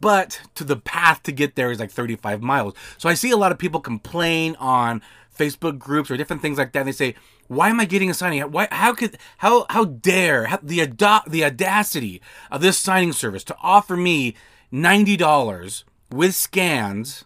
But 0.00 0.40
to 0.54 0.64
the 0.64 0.76
path 0.76 1.22
to 1.24 1.32
get 1.32 1.56
there 1.56 1.70
is 1.70 1.78
like 1.78 1.90
35 1.90 2.42
miles. 2.42 2.74
So 2.98 3.08
I 3.08 3.14
see 3.14 3.30
a 3.30 3.36
lot 3.36 3.52
of 3.52 3.58
people 3.58 3.80
complain 3.80 4.56
on 4.56 5.02
Facebook 5.38 5.78
groups 5.78 6.10
or 6.10 6.16
different 6.16 6.42
things 6.42 6.58
like 6.58 6.72
that. 6.72 6.80
And 6.80 6.88
they 6.88 6.92
say, 6.92 7.14
why 7.48 7.68
am 7.68 7.80
I 7.80 7.84
getting 7.84 8.10
a 8.10 8.14
signing? 8.14 8.40
Why, 8.42 8.68
how 8.70 8.94
could, 8.94 9.18
how, 9.38 9.66
how 9.70 9.84
dare 9.84 10.46
how, 10.46 10.58
the, 10.62 10.80
ado- 10.80 11.28
the 11.28 11.44
audacity 11.44 12.22
of 12.50 12.60
this 12.62 12.78
signing 12.78 13.12
service 13.12 13.44
to 13.44 13.56
offer 13.62 13.96
me 13.96 14.34
$90 14.72 15.84
with 16.10 16.34
scans, 16.34 17.24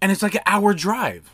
and 0.00 0.12
it's 0.12 0.22
like 0.22 0.34
an 0.34 0.42
hour 0.46 0.74
drive. 0.74 1.30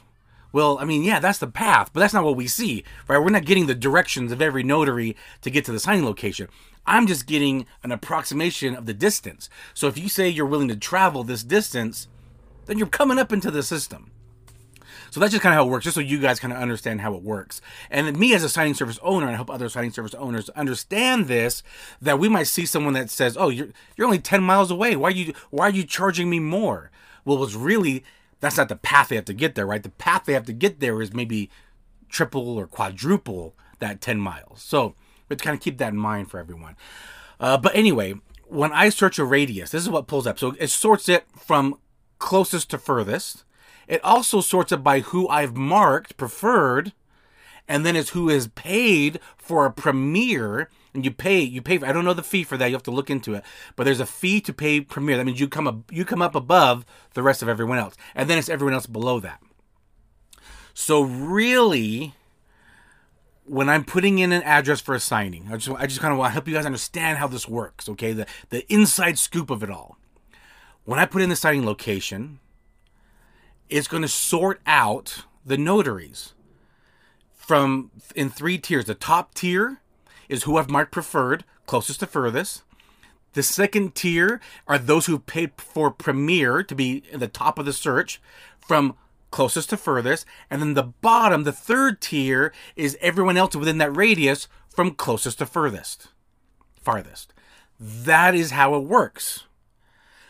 Well, 0.52 0.78
I 0.78 0.84
mean, 0.84 1.04
yeah, 1.04 1.20
that's 1.20 1.38
the 1.38 1.46
path, 1.46 1.90
but 1.92 2.00
that's 2.00 2.14
not 2.14 2.24
what 2.24 2.36
we 2.36 2.46
see, 2.46 2.84
right? 3.06 3.18
We're 3.18 3.30
not 3.30 3.44
getting 3.44 3.66
the 3.66 3.74
directions 3.74 4.32
of 4.32 4.40
every 4.40 4.62
notary 4.62 5.16
to 5.42 5.50
get 5.50 5.64
to 5.66 5.72
the 5.72 5.80
signing 5.80 6.04
location. 6.04 6.48
I'm 6.88 7.06
just 7.06 7.26
getting 7.26 7.66
an 7.82 7.92
approximation 7.92 8.74
of 8.74 8.86
the 8.86 8.94
distance. 8.94 9.50
So 9.74 9.86
if 9.86 9.98
you 9.98 10.08
say 10.08 10.28
you're 10.28 10.46
willing 10.46 10.68
to 10.68 10.76
travel 10.76 11.22
this 11.22 11.44
distance, 11.44 12.08
then 12.66 12.78
you're 12.78 12.86
coming 12.86 13.18
up 13.18 13.32
into 13.32 13.50
the 13.50 13.62
system. 13.62 14.10
So 15.10 15.20
that's 15.20 15.32
just 15.32 15.42
kind 15.42 15.54
of 15.54 15.58
how 15.58 15.66
it 15.66 15.70
works, 15.70 15.84
just 15.84 15.94
so 15.94 16.00
you 16.00 16.18
guys 16.18 16.40
kind 16.40 16.52
of 16.52 16.60
understand 16.60 17.00
how 17.00 17.14
it 17.14 17.22
works. 17.22 17.60
And 17.90 18.18
me 18.18 18.34
as 18.34 18.42
a 18.42 18.48
signing 18.48 18.74
service 18.74 18.98
owner, 19.02 19.26
and 19.26 19.34
I 19.34 19.38
hope 19.38 19.50
other 19.50 19.68
signing 19.68 19.92
service 19.92 20.14
owners 20.14 20.48
understand 20.50 21.28
this, 21.28 21.62
that 22.00 22.18
we 22.18 22.28
might 22.28 22.46
see 22.46 22.66
someone 22.66 22.94
that 22.94 23.10
says, 23.10 23.36
"Oh, 23.38 23.48
you're 23.48 23.68
you're 23.96 24.06
only 24.06 24.18
ten 24.18 24.42
miles 24.42 24.70
away. 24.70 24.96
Why 24.96 25.08
are 25.08 25.12
you 25.12 25.34
why 25.50 25.66
are 25.66 25.70
you 25.70 25.84
charging 25.84 26.28
me 26.28 26.40
more?" 26.40 26.90
Well, 27.24 27.42
it's 27.42 27.54
really 27.54 28.04
that's 28.40 28.56
not 28.56 28.68
the 28.68 28.76
path 28.76 29.08
they 29.08 29.16
have 29.16 29.24
to 29.26 29.34
get 29.34 29.54
there, 29.54 29.66
right? 29.66 29.82
The 29.82 29.88
path 29.90 30.24
they 30.24 30.34
have 30.34 30.46
to 30.46 30.52
get 30.52 30.80
there 30.80 31.00
is 31.00 31.14
maybe 31.14 31.50
triple 32.08 32.58
or 32.58 32.66
quadruple 32.66 33.54
that 33.78 34.00
ten 34.00 34.18
miles. 34.18 34.62
So 34.62 34.94
we 35.28 35.36
to 35.36 35.44
kind 35.44 35.56
of 35.56 35.62
keep 35.62 35.78
that 35.78 35.92
in 35.92 35.98
mind 35.98 36.30
for 36.30 36.38
everyone. 36.38 36.76
Uh, 37.40 37.56
but 37.56 37.74
anyway, 37.74 38.14
when 38.46 38.72
I 38.72 38.88
search 38.88 39.18
a 39.18 39.24
radius, 39.24 39.70
this 39.70 39.82
is 39.82 39.90
what 39.90 40.06
pulls 40.06 40.26
up. 40.26 40.38
So 40.38 40.54
it 40.58 40.68
sorts 40.68 41.08
it 41.08 41.26
from 41.36 41.78
closest 42.18 42.70
to 42.70 42.78
furthest. 42.78 43.44
It 43.86 44.02
also 44.04 44.40
sorts 44.40 44.72
it 44.72 44.82
by 44.82 45.00
who 45.00 45.28
I've 45.28 45.56
marked 45.56 46.16
preferred, 46.16 46.92
and 47.66 47.84
then 47.86 47.96
it's 47.96 48.10
who 48.10 48.28
is 48.28 48.48
paid 48.48 49.20
for 49.36 49.64
a 49.64 49.72
premiere. 49.72 50.70
And 50.94 51.04
you 51.04 51.10
pay, 51.10 51.40
you 51.40 51.62
pay. 51.62 51.78
For, 51.78 51.86
I 51.86 51.92
don't 51.92 52.04
know 52.04 52.14
the 52.14 52.22
fee 52.22 52.44
for 52.44 52.56
that. 52.56 52.66
You 52.66 52.74
have 52.74 52.82
to 52.84 52.90
look 52.90 53.10
into 53.10 53.34
it. 53.34 53.44
But 53.76 53.84
there's 53.84 54.00
a 54.00 54.06
fee 54.06 54.40
to 54.42 54.52
pay 54.52 54.80
premiere. 54.80 55.18
That 55.18 55.26
means 55.26 55.40
you 55.40 55.48
come 55.48 55.68
up, 55.68 55.92
you 55.92 56.04
come 56.04 56.22
up 56.22 56.34
above 56.34 56.84
the 57.14 57.22
rest 57.22 57.42
of 57.42 57.48
everyone 57.48 57.78
else, 57.78 57.94
and 58.14 58.28
then 58.28 58.38
it's 58.38 58.48
everyone 58.48 58.74
else 58.74 58.86
below 58.86 59.20
that. 59.20 59.40
So 60.74 61.02
really, 61.02 62.14
when 63.48 63.68
I'm 63.68 63.84
putting 63.84 64.18
in 64.18 64.32
an 64.32 64.42
address 64.42 64.80
for 64.80 64.94
a 64.94 65.00
signing, 65.00 65.48
I 65.50 65.56
just 65.56 65.80
I 65.80 65.86
just 65.86 66.00
kind 66.00 66.12
of 66.12 66.18
want 66.18 66.30
to 66.30 66.32
help 66.32 66.48
you 66.48 66.54
guys 66.54 66.66
understand 66.66 67.18
how 67.18 67.26
this 67.26 67.48
works. 67.48 67.88
Okay, 67.88 68.12
the 68.12 68.26
the 68.50 68.70
inside 68.72 69.18
scoop 69.18 69.50
of 69.50 69.62
it 69.62 69.70
all. 69.70 69.96
When 70.84 70.98
I 70.98 71.06
put 71.06 71.22
in 71.22 71.28
the 71.28 71.36
signing 71.36 71.66
location, 71.66 72.40
it's 73.68 73.88
going 73.88 74.02
to 74.02 74.08
sort 74.08 74.60
out 74.66 75.24
the 75.44 75.58
notaries 75.58 76.34
from 77.34 77.90
in 78.14 78.30
three 78.30 78.58
tiers. 78.58 78.84
The 78.84 78.94
top 78.94 79.34
tier 79.34 79.80
is 80.28 80.44
who 80.44 80.56
I've 80.56 80.70
marked 80.70 80.92
preferred, 80.92 81.44
closest 81.66 82.00
to 82.00 82.06
furthest. 82.06 82.62
The 83.34 83.42
second 83.42 83.94
tier 83.94 84.40
are 84.66 84.78
those 84.78 85.06
who 85.06 85.18
paid 85.18 85.52
for 85.56 85.90
Premier 85.90 86.62
to 86.62 86.74
be 86.74 87.02
in 87.10 87.20
the 87.20 87.28
top 87.28 87.58
of 87.58 87.66
the 87.66 87.72
search 87.72 88.20
from 88.58 88.96
closest 89.30 89.70
to 89.70 89.76
furthest. 89.76 90.24
And 90.50 90.60
then 90.60 90.74
the 90.74 90.82
bottom, 90.82 91.44
the 91.44 91.52
third 91.52 92.00
tier, 92.00 92.52
is 92.76 92.96
everyone 93.00 93.36
else 93.36 93.54
within 93.54 93.78
that 93.78 93.96
radius 93.96 94.48
from 94.68 94.94
closest 94.94 95.38
to 95.38 95.46
furthest. 95.46 96.08
Farthest. 96.80 97.32
That 97.80 98.34
is 98.34 98.52
how 98.52 98.74
it 98.74 98.84
works. 98.84 99.44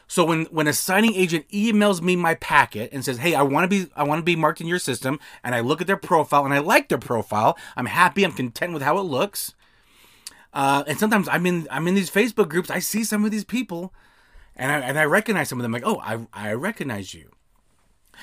So 0.07 0.25
when 0.25 0.47
when 0.47 0.67
a 0.67 0.73
signing 0.73 1.15
agent 1.15 1.47
emails 1.51 2.01
me 2.01 2.17
my 2.17 2.35
packet 2.35 2.91
and 2.93 3.05
says, 3.05 3.19
"Hey, 3.19 3.35
I 3.35 3.43
want 3.43 3.65
to 3.65 3.69
be 3.69 3.91
I 3.95 4.05
want 4.05 4.21
to 4.21 4.25
be 4.25 4.37
marked 4.37 4.61
in 4.61 4.67
your 4.67 4.79
system," 4.79 5.21
and 5.45 5.55
I 5.55 5.61
look 5.61 5.83
at 5.83 5.87
their 5.87 5.99
profile 5.99 6.47
and 6.47 6.55
I 6.55 6.59
like 6.59 6.89
their 6.89 6.99
profile, 6.99 7.59
I'm 7.77 7.87
happy, 7.87 8.25
I'm 8.25 8.33
content 8.33 8.73
with 8.73 8.83
how 8.83 8.99
it 8.99 9.03
looks. 9.03 9.55
Uh, 10.55 10.83
and 10.87 10.99
sometimes 10.99 11.29
I'm 11.29 11.45
in 11.45 11.69
I'm 11.71 11.87
in 11.87 11.95
these 11.95 12.11
Facebook 12.11 12.49
groups. 12.49 12.71
I 12.71 12.79
see 12.79 13.05
some 13.05 13.25
of 13.27 13.31
these 13.31 13.45
people, 13.45 13.93
and 14.57 14.73
I 14.73 14.81
and 14.81 14.99
I 14.99 15.05
recognize 15.05 15.51
some 15.51 15.59
of 15.59 15.63
them. 15.63 15.73
Like, 15.73 15.87
oh, 15.87 16.01
I 16.01 16.27
I 16.33 16.53
recognize 16.55 17.13
you. 17.13 17.31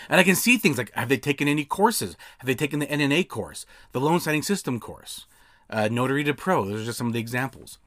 And 0.09 0.19
I 0.19 0.23
can 0.23 0.35
see 0.35 0.57
things 0.57 0.77
like 0.77 0.93
have 0.95 1.09
they 1.09 1.17
taken 1.17 1.47
any 1.47 1.65
courses? 1.65 2.15
Have 2.39 2.47
they 2.47 2.55
taken 2.55 2.79
the 2.79 2.87
NNA 2.87 3.27
course, 3.27 3.65
the 3.91 3.99
loan 3.99 4.19
signing 4.19 4.43
system 4.43 4.79
course, 4.79 5.25
uh, 5.69 5.83
Notary2Pro? 5.83 6.67
Those 6.67 6.81
are 6.81 6.85
just 6.85 6.97
some 6.97 7.07
of 7.07 7.13
the 7.13 7.19
examples. 7.19 7.79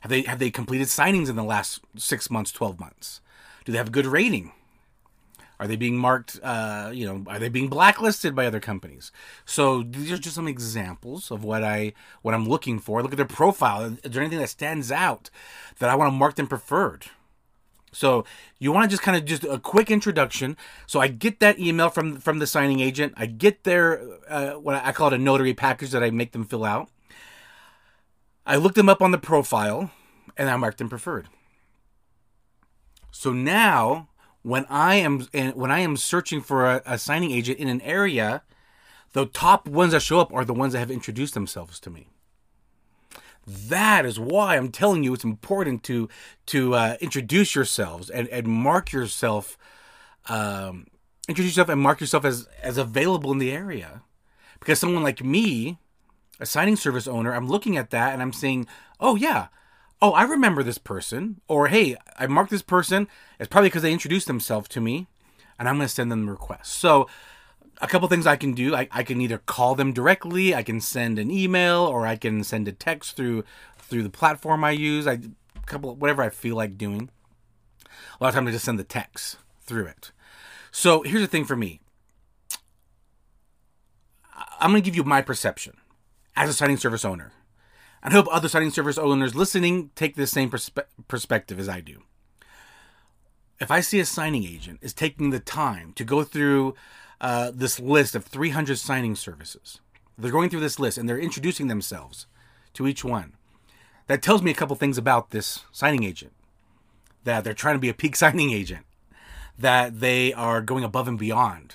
Have 0.00 0.10
they 0.10 0.22
have 0.22 0.38
they 0.38 0.50
completed 0.50 0.88
signings 0.88 1.28
in 1.28 1.36
the 1.36 1.44
last 1.44 1.80
six 1.96 2.30
months, 2.30 2.52
twelve 2.52 2.78
months? 2.78 3.20
Do 3.64 3.72
they 3.72 3.78
have 3.78 3.88
a 3.88 3.92
good 3.92 4.06
rating? 4.06 4.52
Are 5.60 5.68
they 5.68 5.76
being 5.76 5.96
marked, 5.96 6.40
uh, 6.42 6.90
you 6.92 7.06
know, 7.06 7.24
are 7.28 7.38
they 7.38 7.48
being 7.48 7.68
blacklisted 7.68 8.34
by 8.34 8.46
other 8.46 8.60
companies? 8.60 9.12
So 9.44 9.82
these 9.82 10.10
are 10.10 10.18
just 10.18 10.34
some 10.34 10.48
examples 10.48 11.30
of 11.30 11.44
what 11.44 11.62
I 11.62 11.92
what 12.22 12.34
I'm 12.34 12.46
looking 12.46 12.78
for. 12.78 13.02
Look 13.02 13.12
at 13.12 13.16
their 13.16 13.24
profile. 13.24 13.96
Is 14.02 14.10
there 14.10 14.22
anything 14.22 14.40
that 14.40 14.48
stands 14.48 14.90
out 14.90 15.30
that 15.78 15.88
I 15.88 15.94
want 15.94 16.08
to 16.08 16.16
mark 16.16 16.34
them 16.34 16.48
preferred? 16.48 17.06
So 17.94 18.24
you 18.58 18.72
want 18.72 18.84
to 18.84 18.88
just 18.88 19.02
kind 19.02 19.16
of 19.16 19.24
just 19.24 19.44
a 19.44 19.58
quick 19.58 19.90
introduction. 19.90 20.56
So 20.86 21.00
I 21.00 21.08
get 21.08 21.40
that 21.40 21.58
email 21.58 21.88
from 21.88 22.18
from 22.18 22.38
the 22.38 22.46
signing 22.46 22.80
agent. 22.80 23.14
I 23.16 23.26
get 23.26 23.64
their 23.64 24.02
uh, 24.28 24.52
what 24.52 24.76
I 24.76 24.92
call 24.92 25.08
it 25.08 25.14
a 25.14 25.18
notary 25.18 25.54
package 25.54 25.90
that 25.90 26.02
I 26.02 26.10
make 26.10 26.32
them 26.32 26.44
fill 26.44 26.64
out. 26.64 26.90
I 28.46 28.56
look 28.56 28.74
them 28.74 28.88
up 28.88 29.00
on 29.00 29.10
the 29.10 29.18
profile, 29.18 29.90
and 30.36 30.50
I 30.50 30.56
mark 30.56 30.76
them 30.76 30.88
preferred. 30.88 31.28
So 33.10 33.32
now 33.32 34.08
when 34.42 34.66
I 34.68 34.96
am 34.96 35.20
when 35.54 35.70
I 35.70 35.80
am 35.80 35.96
searching 35.96 36.40
for 36.40 36.66
a, 36.66 36.82
a 36.84 36.98
signing 36.98 37.30
agent 37.30 37.58
in 37.58 37.68
an 37.68 37.80
area, 37.80 38.42
the 39.12 39.26
top 39.26 39.66
ones 39.66 39.92
that 39.92 40.02
show 40.02 40.20
up 40.20 40.32
are 40.32 40.44
the 40.44 40.52
ones 40.52 40.74
that 40.74 40.80
have 40.80 40.90
introduced 40.90 41.34
themselves 41.34 41.80
to 41.80 41.90
me. 41.90 42.08
That 43.46 44.06
is 44.06 44.18
why 44.18 44.56
I'm 44.56 44.70
telling 44.70 45.04
you 45.04 45.12
it's 45.14 45.24
important 45.24 45.82
to 45.84 46.08
to 46.46 46.74
uh, 46.74 46.96
introduce 47.00 47.54
yourselves 47.54 48.08
and, 48.10 48.28
and 48.28 48.46
mark 48.46 48.92
yourself, 48.92 49.58
um, 50.28 50.86
introduce 51.28 51.52
yourself 51.52 51.68
and 51.68 51.80
mark 51.80 52.00
yourself 52.00 52.24
as 52.24 52.48
as 52.62 52.78
available 52.78 53.32
in 53.32 53.38
the 53.38 53.52
area, 53.52 54.02
because 54.60 54.78
someone 54.78 55.02
like 55.02 55.22
me, 55.22 55.78
a 56.40 56.46
signing 56.46 56.76
service 56.76 57.06
owner, 57.06 57.34
I'm 57.34 57.48
looking 57.48 57.76
at 57.76 57.90
that 57.90 58.12
and 58.12 58.22
I'm 58.22 58.32
saying, 58.32 58.66
oh 58.98 59.14
yeah, 59.16 59.48
oh, 60.00 60.12
I 60.12 60.22
remember 60.24 60.62
this 60.62 60.78
person, 60.78 61.40
or 61.48 61.68
hey, 61.68 61.96
I 62.18 62.26
marked 62.26 62.50
this 62.50 62.62
person. 62.62 63.08
It's 63.38 63.48
probably 63.48 63.68
because 63.68 63.82
they 63.82 63.92
introduced 63.92 64.26
themselves 64.26 64.68
to 64.70 64.80
me, 64.80 65.06
and 65.58 65.68
I'm 65.68 65.76
going 65.76 65.88
to 65.88 65.94
send 65.94 66.10
them 66.10 66.26
the 66.26 66.32
request. 66.32 66.72
So, 66.72 67.08
a 67.80 67.86
couple 67.86 68.08
things 68.08 68.26
I 68.26 68.36
can 68.36 68.52
do. 68.52 68.74
I, 68.74 68.88
I 68.90 69.02
can 69.02 69.20
either 69.20 69.38
call 69.38 69.74
them 69.74 69.92
directly, 69.92 70.54
I 70.54 70.62
can 70.62 70.80
send 70.80 71.18
an 71.18 71.30
email, 71.30 71.80
or 71.80 72.06
I 72.06 72.16
can 72.16 72.44
send 72.44 72.68
a 72.68 72.72
text 72.72 73.16
through 73.16 73.44
through 73.78 74.02
the 74.02 74.10
platform 74.10 74.64
I 74.64 74.70
use. 74.70 75.06
I 75.06 75.20
couple 75.66 75.94
whatever 75.94 76.22
I 76.22 76.30
feel 76.30 76.56
like 76.56 76.78
doing. 76.78 77.10
A 78.20 78.24
lot 78.24 78.28
of 78.28 78.34
times 78.34 78.48
I 78.48 78.52
just 78.52 78.64
send 78.64 78.78
the 78.78 78.84
text 78.84 79.38
through 79.62 79.86
it. 79.86 80.12
So 80.70 81.02
here's 81.02 81.22
the 81.22 81.28
thing 81.28 81.44
for 81.44 81.56
me. 81.56 81.80
I'm 84.60 84.70
going 84.70 84.82
to 84.82 84.84
give 84.84 84.96
you 84.96 85.04
my 85.04 85.22
perception 85.22 85.76
as 86.36 86.48
a 86.48 86.52
signing 86.52 86.76
service 86.76 87.04
owner. 87.04 87.32
I 88.02 88.10
hope 88.10 88.26
other 88.30 88.48
signing 88.48 88.70
service 88.70 88.98
owners 88.98 89.34
listening 89.34 89.90
take 89.94 90.16
the 90.16 90.26
same 90.26 90.50
perspe- 90.50 90.84
perspective 91.08 91.58
as 91.58 91.68
I 91.68 91.80
do. 91.80 92.02
If 93.60 93.70
I 93.70 93.80
see 93.80 94.00
a 94.00 94.04
signing 94.04 94.44
agent 94.44 94.80
is 94.82 94.92
taking 94.92 95.30
the 95.30 95.40
time 95.40 95.92
to 95.94 96.04
go 96.04 96.24
through 96.24 96.74
uh, 97.20 97.50
this 97.54 97.80
list 97.80 98.14
of 98.14 98.24
300 98.24 98.78
signing 98.78 99.14
services, 99.14 99.80
they're 100.18 100.30
going 100.30 100.50
through 100.50 100.60
this 100.60 100.78
list 100.78 100.98
and 100.98 101.08
they're 101.08 101.18
introducing 101.18 101.68
themselves 101.68 102.26
to 102.74 102.86
each 102.86 103.04
one. 103.04 103.34
That 104.06 104.22
tells 104.22 104.42
me 104.42 104.50
a 104.50 104.54
couple 104.54 104.76
things 104.76 104.98
about 104.98 105.30
this 105.30 105.64
signing 105.72 106.04
agent. 106.04 106.32
That 107.24 107.44
they're 107.44 107.54
trying 107.54 107.76
to 107.76 107.80
be 107.80 107.88
a 107.88 107.94
peak 107.94 108.16
signing 108.24 108.52
agent, 108.52 108.86
that 109.58 110.00
they 110.00 110.32
are 110.32 110.60
going 110.60 110.84
above 110.84 111.08
and 111.08 111.18
beyond, 111.18 111.74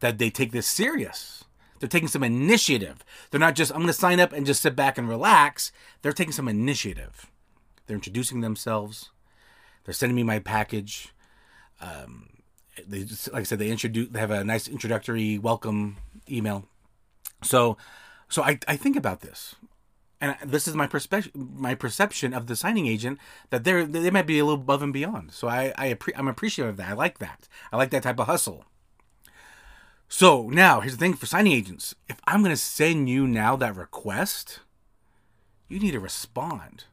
that 0.00 0.18
they 0.18 0.30
take 0.30 0.52
this 0.52 0.66
serious, 0.66 1.44
they're 1.78 1.88
taking 1.88 2.08
some 2.08 2.22
initiative. 2.22 3.04
They're 3.30 3.40
not 3.40 3.54
just, 3.54 3.70
I'm 3.72 3.78
going 3.78 3.88
to 3.88 3.92
sign 3.92 4.20
up 4.20 4.32
and 4.32 4.46
just 4.46 4.62
sit 4.62 4.76
back 4.76 4.96
and 4.98 5.08
relax. 5.08 5.72
They're 6.02 6.12
taking 6.12 6.32
some 6.32 6.48
initiative. 6.48 7.30
They're 7.86 7.96
introducing 7.96 8.40
themselves. 8.40 9.10
They're 9.84 9.94
sending 9.94 10.16
me 10.16 10.22
my 10.22 10.38
package. 10.38 11.12
Um, 11.80 12.28
they 12.86 13.04
just, 13.04 13.32
like 13.32 13.40
I 13.40 13.44
said, 13.44 13.58
they 13.58 13.70
introduce, 13.70 14.08
they 14.08 14.18
have 14.18 14.30
a 14.30 14.44
nice 14.44 14.68
introductory 14.68 15.38
welcome 15.38 15.96
email. 16.30 16.66
So, 17.42 17.76
so 18.28 18.42
I, 18.42 18.58
I 18.66 18.76
think 18.76 18.96
about 18.96 19.20
this, 19.20 19.54
and 20.20 20.36
this 20.44 20.66
is 20.66 20.74
my 20.74 20.86
perspective, 20.86 21.32
my 21.34 21.74
perception 21.74 22.32
of 22.32 22.46
the 22.46 22.56
signing 22.56 22.86
agent 22.86 23.18
that 23.50 23.64
they're 23.64 23.84
they 23.84 24.10
might 24.10 24.26
be 24.26 24.38
a 24.38 24.44
little 24.44 24.60
above 24.60 24.82
and 24.82 24.92
beyond. 24.92 25.32
So 25.32 25.48
I, 25.48 25.72
I 25.76 25.96
I'm 26.16 26.28
appreciative 26.28 26.70
of 26.70 26.76
that. 26.78 26.88
I 26.88 26.94
like 26.94 27.18
that. 27.18 27.48
I 27.72 27.76
like 27.76 27.90
that 27.90 28.02
type 28.02 28.18
of 28.18 28.26
hustle. 28.26 28.64
So 30.08 30.48
now 30.48 30.80
here's 30.80 30.96
the 30.96 30.98
thing 30.98 31.14
for 31.14 31.26
signing 31.26 31.52
agents. 31.52 31.94
If 32.08 32.20
I'm 32.26 32.40
going 32.42 32.54
to 32.54 32.56
send 32.56 33.08
you 33.08 33.26
now 33.26 33.56
that 33.56 33.76
request, 33.76 34.60
you 35.68 35.78
need 35.78 35.92
to 35.92 36.00
respond. 36.00 36.84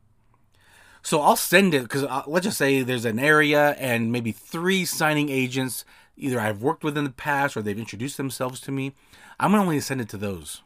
So 1.04 1.20
I'll 1.20 1.36
send 1.36 1.74
it 1.74 1.84
because 1.84 2.04
uh, 2.04 2.24
let's 2.28 2.46
just 2.46 2.58
say 2.58 2.82
there's 2.82 3.06
an 3.06 3.20
area 3.20 3.72
and 3.72 4.12
maybe 4.12 4.32
three 4.32 4.86
signing 4.86 5.30
agents 5.30 5.84
either 6.16 6.40
I've 6.40 6.62
worked 6.62 6.84
with 6.84 6.98
in 6.98 7.04
the 7.04 7.10
past 7.10 7.58
or 7.58 7.62
they've 7.62 7.78
introduced 7.78 8.16
themselves 8.18 8.62
to 8.62 8.72
me. 8.72 8.94
I'm 9.40 9.52
to 9.52 9.58
only 9.58 9.80
send 9.82 10.00
it 10.00 10.10
to 10.10 10.18
those. 10.18 10.62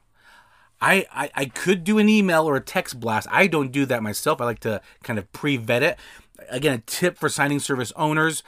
I, 0.79 1.07
I, 1.11 1.31
I 1.33 1.45
could 1.45 1.83
do 1.83 1.97
an 1.97 2.07
email 2.07 2.47
or 2.47 2.55
a 2.55 2.61
text 2.61 2.99
blast. 2.99 3.27
I 3.31 3.47
don't 3.47 3.71
do 3.71 3.85
that 3.87 4.03
myself. 4.03 4.39
I 4.39 4.45
like 4.45 4.59
to 4.59 4.79
kind 5.01 5.17
of 5.17 5.31
pre 5.31 5.57
vet 5.57 5.81
it. 5.81 5.97
Again, 6.49 6.75
a 6.75 6.77
tip 6.85 7.17
for 7.17 7.29
signing 7.29 7.59
service 7.59 7.91
owners 7.95 8.43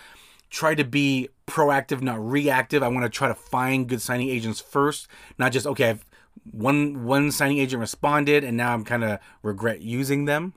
try 0.52 0.76
to 0.76 0.84
be 0.84 1.30
proactive, 1.48 2.02
not 2.02 2.24
reactive. 2.24 2.84
I 2.84 2.88
want 2.88 3.04
to 3.04 3.10
try 3.10 3.28
to 3.28 3.36
find 3.36 3.88
good 3.88 4.02
signing 4.02 4.30
agents 4.30 4.60
first, 4.60 5.08
not 5.40 5.52
just 5.52 5.66
okay. 5.66 5.90
I've 5.90 6.06
one 6.52 7.06
one 7.06 7.32
signing 7.32 7.58
agent 7.58 7.80
responded, 7.80 8.44
and 8.44 8.56
now 8.56 8.74
I'm 8.74 8.84
kind 8.84 9.04
of 9.04 9.20
regret 9.42 9.82
using 9.82 10.26
them. 10.26 10.54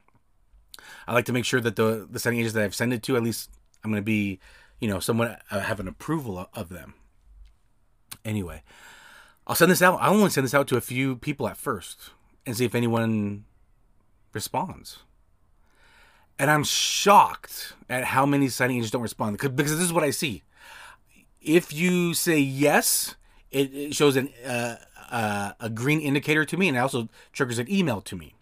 I 1.06 1.12
like 1.12 1.24
to 1.26 1.32
make 1.32 1.44
sure 1.44 1.60
that 1.60 1.76
the 1.76 2.06
the 2.10 2.18
signing 2.18 2.40
agents 2.40 2.54
that 2.54 2.62
I've 2.62 2.74
sent 2.74 2.92
it 2.92 3.02
to, 3.04 3.16
at 3.16 3.22
least 3.22 3.50
I'm 3.84 3.90
going 3.90 4.00
to 4.00 4.04
be, 4.04 4.38
you 4.80 4.88
know, 4.88 5.00
someone 5.00 5.36
uh, 5.50 5.60
have 5.60 5.80
an 5.80 5.88
approval 5.88 6.48
of 6.54 6.68
them. 6.68 6.94
Anyway, 8.24 8.62
I'll 9.46 9.56
send 9.56 9.70
this 9.70 9.82
out. 9.82 9.98
I'll 10.00 10.14
only 10.14 10.30
send 10.30 10.44
this 10.44 10.54
out 10.54 10.68
to 10.68 10.76
a 10.76 10.80
few 10.80 11.16
people 11.16 11.48
at 11.48 11.56
first 11.56 12.10
and 12.46 12.56
see 12.56 12.64
if 12.64 12.74
anyone 12.74 13.44
responds. 14.32 14.98
And 16.38 16.50
I'm 16.50 16.64
shocked 16.64 17.74
at 17.88 18.04
how 18.04 18.26
many 18.26 18.48
signing 18.48 18.76
agents 18.76 18.90
don't 18.90 19.02
respond 19.02 19.38
because 19.38 19.52
this 19.56 19.84
is 19.84 19.92
what 19.92 20.04
I 20.04 20.10
see. 20.10 20.42
If 21.40 21.72
you 21.72 22.14
say 22.14 22.38
yes, 22.38 23.16
it, 23.50 23.74
it 23.74 23.94
shows 23.94 24.16
an 24.16 24.30
uh, 24.46 24.76
uh, 25.10 25.52
a 25.60 25.68
green 25.68 26.00
indicator 26.00 26.44
to 26.44 26.56
me, 26.56 26.68
and 26.68 26.76
it 26.76 26.80
also 26.80 27.08
triggers 27.32 27.58
an 27.58 27.70
email 27.70 28.00
to 28.00 28.16
me. 28.16 28.34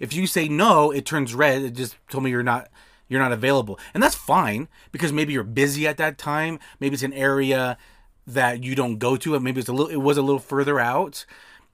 If 0.00 0.12
you 0.12 0.26
say 0.26 0.48
no, 0.48 0.90
it 0.90 1.04
turns 1.04 1.34
red. 1.34 1.62
It 1.62 1.74
just 1.74 1.96
told 2.08 2.24
me 2.24 2.30
you're 2.30 2.42
not 2.42 2.68
you're 3.08 3.20
not 3.20 3.32
available, 3.32 3.78
and 3.92 4.02
that's 4.02 4.14
fine 4.14 4.68
because 4.90 5.12
maybe 5.12 5.32
you're 5.32 5.44
busy 5.44 5.86
at 5.86 5.98
that 5.98 6.16
time. 6.18 6.58
Maybe 6.80 6.94
it's 6.94 7.02
an 7.02 7.12
area 7.12 7.76
that 8.26 8.64
you 8.64 8.74
don't 8.74 8.98
go 8.98 9.16
to, 9.16 9.34
and 9.34 9.44
maybe 9.44 9.60
it's 9.60 9.68
a 9.68 9.72
little 9.72 9.90
it 9.90 9.96
was 9.96 10.16
a 10.16 10.22
little 10.22 10.38
further 10.38 10.80
out. 10.80 11.26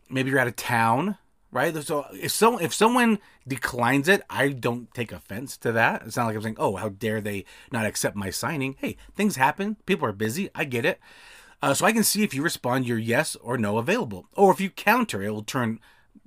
Maybe 0.09 0.31
you're 0.31 0.41
out 0.41 0.49
of 0.49 0.57
town 0.57 1.17
right? 1.53 1.75
So 1.83 2.07
if 2.12 2.33
so, 2.33 2.59
if 2.59 2.73
someone 2.73 3.19
declines 3.47 4.09
it, 4.09 4.23
I 4.31 4.49
don't 4.50 4.93
take 4.95 5.12
offense 5.12 5.57
to 5.59 5.73
that. 5.73 6.03
It's 6.07 6.17
not 6.17 6.27
like 6.27 6.37
I'm 6.37 6.43
saying, 6.43 6.57
"Oh, 6.59 6.77
how 6.77 6.91
dare 6.91 7.21
they 7.21 7.45
not 7.73 7.87
accept 7.87 8.17
my 8.17 8.31
signing?" 8.31 8.77
Hey, 8.79 8.97
things 9.15 9.37
happen. 9.37 9.77
People 9.87 10.07
are 10.07 10.12
busy. 10.12 10.50
I 10.55 10.65
get 10.65 10.85
it. 10.85 11.00
Uh, 11.62 11.75
so 11.75 11.85
I 11.85 11.93
can 11.93 12.05
see 12.05 12.23
if 12.23 12.33
you 12.33 12.43
respond, 12.43 12.87
you're 12.87 12.99
yes 12.99 13.37
or 13.37 13.59
no 13.59 13.77
available, 13.77 14.27
or 14.35 14.50
if 14.50 14.61
you 14.61 14.71
counter, 14.71 15.23
it 15.23 15.31
will 15.31 15.43
turn 15.43 15.79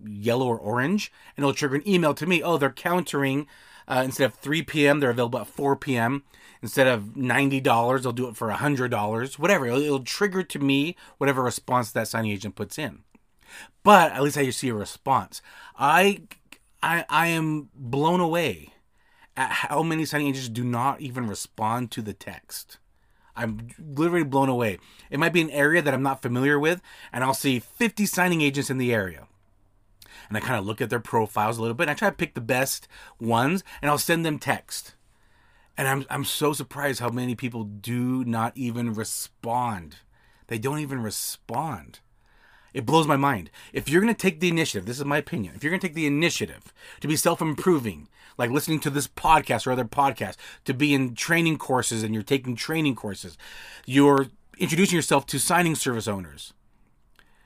yellow 0.03 0.47
or 0.47 0.57
orange, 0.57 1.11
and 1.35 1.43
it'll 1.43 1.53
trigger 1.53 1.75
an 1.75 1.87
email 1.87 2.13
to 2.13 2.25
me. 2.25 2.41
Oh, 2.41 2.57
they're 2.57 2.71
countering. 2.71 3.47
Uh, 3.85 4.01
instead 4.05 4.25
of 4.25 4.35
3 4.35 4.61
p.m., 4.63 4.99
they're 4.99 5.09
available 5.09 5.39
at 5.39 5.47
4 5.47 5.75
p.m. 5.75 6.23
Instead 6.61 6.87
of 6.87 7.15
$90, 7.17 8.01
they'll 8.01 8.13
do 8.13 8.29
it 8.29 8.37
for 8.37 8.49
$100. 8.49 9.39
Whatever. 9.39 9.67
It'll, 9.67 9.81
it'll 9.81 9.99
trigger 10.03 10.41
to 10.43 10.59
me 10.59 10.95
whatever 11.17 11.43
response 11.43 11.91
that 11.91 12.07
signing 12.07 12.31
agent 12.31 12.55
puts 12.55 12.77
in 12.77 13.03
but 13.83 14.11
at 14.13 14.23
least 14.23 14.37
I 14.37 14.49
see 14.49 14.69
a 14.69 14.73
response. 14.73 15.41
I, 15.77 16.23
I, 16.81 17.05
I 17.09 17.27
am 17.27 17.69
blown 17.75 18.19
away 18.19 18.73
at 19.35 19.49
how 19.49 19.83
many 19.83 20.05
signing 20.05 20.27
agents 20.27 20.49
do 20.49 20.63
not 20.63 21.01
even 21.01 21.27
respond 21.27 21.91
to 21.91 22.01
the 22.01 22.13
text. 22.13 22.77
I'm 23.35 23.69
literally 23.79 24.23
blown 24.23 24.49
away. 24.49 24.77
It 25.09 25.19
might 25.19 25.33
be 25.33 25.41
an 25.41 25.49
area 25.49 25.81
that 25.81 25.93
I'm 25.93 26.03
not 26.03 26.21
familiar 26.21 26.59
with, 26.59 26.81
and 27.11 27.23
I'll 27.23 27.33
see 27.33 27.59
50 27.59 28.05
signing 28.05 28.41
agents 28.41 28.69
in 28.69 28.77
the 28.77 28.93
area. 28.93 29.27
And 30.33 30.43
I 30.43 30.47
kind 30.47 30.59
of 30.59 30.65
look 30.65 30.81
at 30.81 30.89
their 30.89 30.99
profiles 30.99 31.59
a 31.59 31.61
little 31.61 31.75
bit, 31.75 31.83
and 31.83 31.91
I 31.91 31.93
try 31.93 32.09
to 32.09 32.15
pick 32.15 32.33
the 32.33 32.41
best 32.41 32.87
ones, 33.19 33.63
and 33.83 33.91
I'll 33.91 33.99
send 33.99 34.25
them 34.25 34.39
text. 34.39 34.95
And 35.77 35.87
I'm, 35.87 36.05
I'm 36.09 36.25
so 36.25 36.53
surprised 36.53 36.99
how 36.99 37.09
many 37.09 37.35
people 37.35 37.63
do 37.65 38.25
not 38.25 38.57
even 38.57 38.95
respond. 38.95 39.97
They 40.47 40.57
don't 40.57 40.79
even 40.79 41.03
respond. 41.03 41.99
It 42.73 42.83
blows 42.87 43.05
my 43.05 43.15
mind. 43.15 43.51
If 43.73 43.87
you're 43.87 44.01
going 44.01 44.11
to 44.11 44.19
take 44.19 44.39
the 44.39 44.49
initiative, 44.49 44.87
this 44.87 44.97
is 44.97 45.05
my 45.05 45.17
opinion, 45.17 45.53
if 45.55 45.63
you're 45.63 45.69
going 45.69 45.79
to 45.79 45.87
take 45.87 45.93
the 45.93 46.07
initiative 46.07 46.73
to 47.01 47.07
be 47.07 47.15
self 47.15 47.39
improving, 47.39 48.07
like 48.35 48.49
listening 48.49 48.79
to 48.79 48.89
this 48.89 49.07
podcast 49.07 49.67
or 49.67 49.71
other 49.71 49.85
podcasts, 49.85 50.37
to 50.65 50.73
be 50.73 50.95
in 50.95 51.13
training 51.13 51.59
courses 51.59 52.01
and 52.01 52.15
you're 52.15 52.23
taking 52.23 52.55
training 52.55 52.95
courses, 52.95 53.37
you're 53.85 54.29
introducing 54.57 54.95
yourself 54.95 55.27
to 55.27 55.37
signing 55.37 55.75
service 55.75 56.07
owners. 56.07 56.53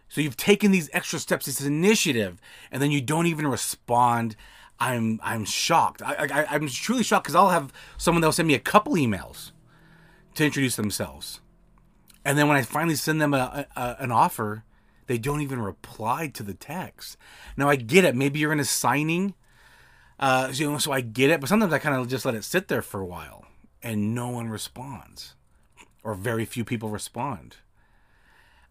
So 0.10 0.22
you've 0.22 0.38
taken 0.38 0.72
these 0.72 0.90
extra 0.94 1.20
steps, 1.20 1.46
this 1.46 1.62
initiative, 1.62 2.40
and 2.72 2.82
then 2.82 2.92
you 2.92 3.02
don't 3.02 3.28
even 3.28 3.48
respond. 3.48 4.36
I'm 4.80 5.20
I'm 5.24 5.44
shocked. 5.44 6.02
I, 6.02 6.28
I 6.32 6.46
I'm 6.50 6.68
truly 6.68 7.04
shocked 7.04 7.26
because 7.26 7.36
I'll 7.36 7.50
have 7.50 7.74
someone 7.98 8.22
that'll 8.22 8.32
send 8.32 8.48
me 8.48 8.54
a 8.54 8.60
couple 8.60 8.94
emails 8.94 9.52
to 10.36 10.46
introduce 10.46 10.76
themselves. 10.76 11.42
And 12.24 12.38
then 12.38 12.48
when 12.48 12.58
I 12.58 12.62
finally 12.62 12.96
send 12.96 13.22
them 13.22 13.34
a, 13.34 13.66
a, 13.76 13.96
an 14.00 14.12
offer, 14.12 14.64
they 15.08 15.18
don't 15.18 15.42
even 15.42 15.62
reply 15.62 16.28
to 16.28 16.44
the 16.44 16.54
text. 16.54 17.18
Now 17.56 17.70
I 17.70 17.76
get 17.76 18.04
it. 18.04 18.16
Maybe 18.16 18.40
you're 18.40 18.52
in 18.52 18.60
a 18.60 18.66
signing, 18.66 19.34
uh, 20.20 20.52
you 20.54 20.70
know, 20.70 20.78
so 20.78 20.92
I 20.92 21.02
get 21.02 21.32
it. 21.32 21.40
But 21.40 21.50
sometimes 21.50 21.74
I 21.74 21.80
kind 21.80 21.96
of 21.96 22.08
just 22.08 22.26
let 22.26 22.36
it 22.36 22.44
sit 22.44 22.68
there 22.68 22.82
for 22.82 23.02
a 23.02 23.06
while, 23.06 23.46
and 23.82 24.14
no 24.14 24.30
one 24.30 24.50
responds, 24.50 25.36
or 26.04 26.16
very 26.16 26.46
few 26.46 26.64
people 26.64 26.90
respond. 26.90 27.58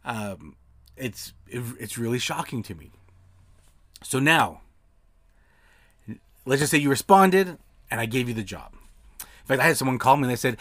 Um, 0.05 0.57
it's 0.97 1.33
it, 1.47 1.62
it's 1.79 1.99
really 1.99 2.19
shocking 2.19 2.62
to 2.65 2.75
me. 2.75 2.91
So 4.03 4.19
now, 4.19 4.61
let's 6.45 6.61
just 6.61 6.71
say 6.71 6.79
you 6.79 6.91
responded, 6.91 7.59
and 7.91 8.00
I 8.00 8.07
gave 8.07 8.29
you 8.29 8.35
the 8.35 8.43
job. 8.43 8.73
In 9.21 9.47
fact, 9.47 9.61
I 9.61 9.67
had 9.67 9.76
someone 9.76 9.99
call 9.99 10.17
me 10.17 10.23
and 10.23 10.31
they 10.31 10.37
said, 10.37 10.59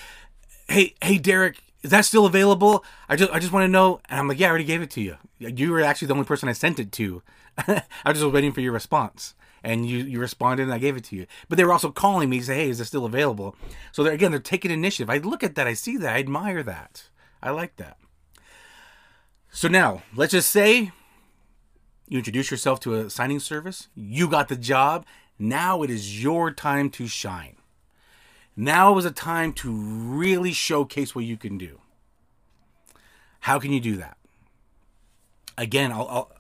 "Hey, 0.68 0.94
hey, 1.02 1.18
Derek, 1.18 1.62
is 1.82 1.92
that 1.92 2.06
still 2.06 2.26
available? 2.26 2.84
I 3.10 3.16
just 3.16 3.32
I 3.32 3.40
just 3.40 3.52
want 3.52 3.64
to 3.64 3.72
know." 3.72 4.00
And 4.10 4.20
I'm 4.20 4.28
like, 4.28 4.40
"Yeah, 4.40 4.48
I 4.48 4.50
already 4.50 4.66
gave 4.66 4.82
it 4.82 4.92
to 4.92 5.02
you. 5.02 5.18
You 5.40 5.72
were 5.72 5.82
actually 5.82 6.08
the 6.08 6.14
only 6.14 6.26
person 6.26 6.50
I 6.50 6.54
sent 6.54 6.80
it 6.80 6.92
to. 6.94 7.22
I 7.58 7.84
was 8.06 8.20
just 8.20 8.32
waiting 8.34 8.52
for 8.52 8.62
your 8.62 8.74
response." 8.74 9.34
And 9.64 9.90
you, 9.90 9.98
you 9.98 10.20
responded 10.20 10.62
and 10.62 10.72
I 10.72 10.78
gave 10.78 10.96
it 10.96 11.06
to 11.06 11.16
you. 11.16 11.26
But 11.50 11.58
they 11.58 11.66
were 11.66 11.74
also 11.74 11.90
calling 11.90 12.30
me 12.30 12.38
to 12.38 12.46
say, 12.46 12.54
hey, 12.54 12.70
is 12.70 12.78
this 12.78 12.88
still 12.88 13.04
available? 13.04 13.56
So 13.92 14.04
they're, 14.04 14.14
again, 14.14 14.30
they're 14.30 14.40
taking 14.40 14.70
initiative. 14.70 15.10
I 15.10 15.18
look 15.18 15.44
at 15.44 15.56
that, 15.56 15.66
I 15.66 15.74
see 15.74 15.98
that, 15.98 16.16
I 16.16 16.20
admire 16.20 16.62
that. 16.62 17.06
I 17.42 17.50
like 17.50 17.78
that. 17.78 17.98
So 19.56 19.70
now, 19.70 20.04
let's 20.14 20.34
just 20.34 20.52
say 20.52 20.92
you 22.10 22.18
introduce 22.18 22.52
yourself 22.52 22.82
to 22.82 22.96
a 22.96 23.10
signing 23.10 23.40
service, 23.40 23.88
you 23.96 24.28
got 24.28 24.50
the 24.50 24.58
job, 24.58 25.06
now 25.40 25.82
it 25.82 25.90
is 25.90 26.22
your 26.22 26.52
time 26.52 26.90
to 26.90 27.08
shine. 27.08 27.56
Now 28.58 28.98
is 28.98 29.06
a 29.06 29.12
time 29.12 29.54
to 29.54 29.72
really 29.72 30.52
showcase 30.52 31.16
what 31.16 31.24
you 31.24 31.38
can 31.38 31.58
do. 31.58 31.80
How 33.40 33.58
can 33.58 33.72
you 33.72 33.80
do 33.80 33.96
that? 33.96 34.18
Again, 35.58 35.94
I'll 35.94 36.08
I'll 36.10 36.32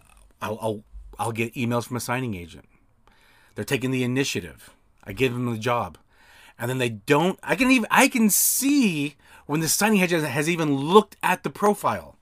I'll, 0.41 0.57
I'll, 0.61 0.83
I'll 1.17 1.31
get 1.31 1.53
emails 1.53 1.85
from 1.85 1.95
a 1.95 2.01
signing 2.01 2.35
agent. 2.35 2.65
They're 3.55 3.63
taking 3.63 3.91
the 3.91 4.03
initiative. 4.03 4.71
I 5.05 5.13
give 5.13 5.31
them 5.31 5.49
the 5.49 5.57
job, 5.57 5.97
and 6.59 6.69
then 6.69 6.79
they 6.79 6.89
don't. 6.89 7.39
I 7.41 7.55
can 7.55 7.71
even 7.71 7.87
I 7.89 8.09
can 8.09 8.29
see 8.29 9.15
when 9.45 9.61
the 9.61 9.69
signing 9.69 10.01
agent 10.01 10.25
has 10.25 10.49
even 10.49 10.75
looked 10.75 11.15
at 11.23 11.43
the 11.43 11.49
profile. 11.49 12.14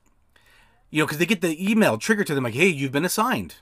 You 0.94 1.00
know, 1.00 1.08
because 1.08 1.18
they 1.18 1.26
get 1.26 1.42
the 1.42 1.72
email 1.72 1.98
trigger 1.98 2.24
to 2.24 2.36
them 2.36 2.44
like, 2.44 2.54
"Hey, 2.54 2.68
you've 2.68 2.92
been 2.92 3.04
assigned." 3.04 3.56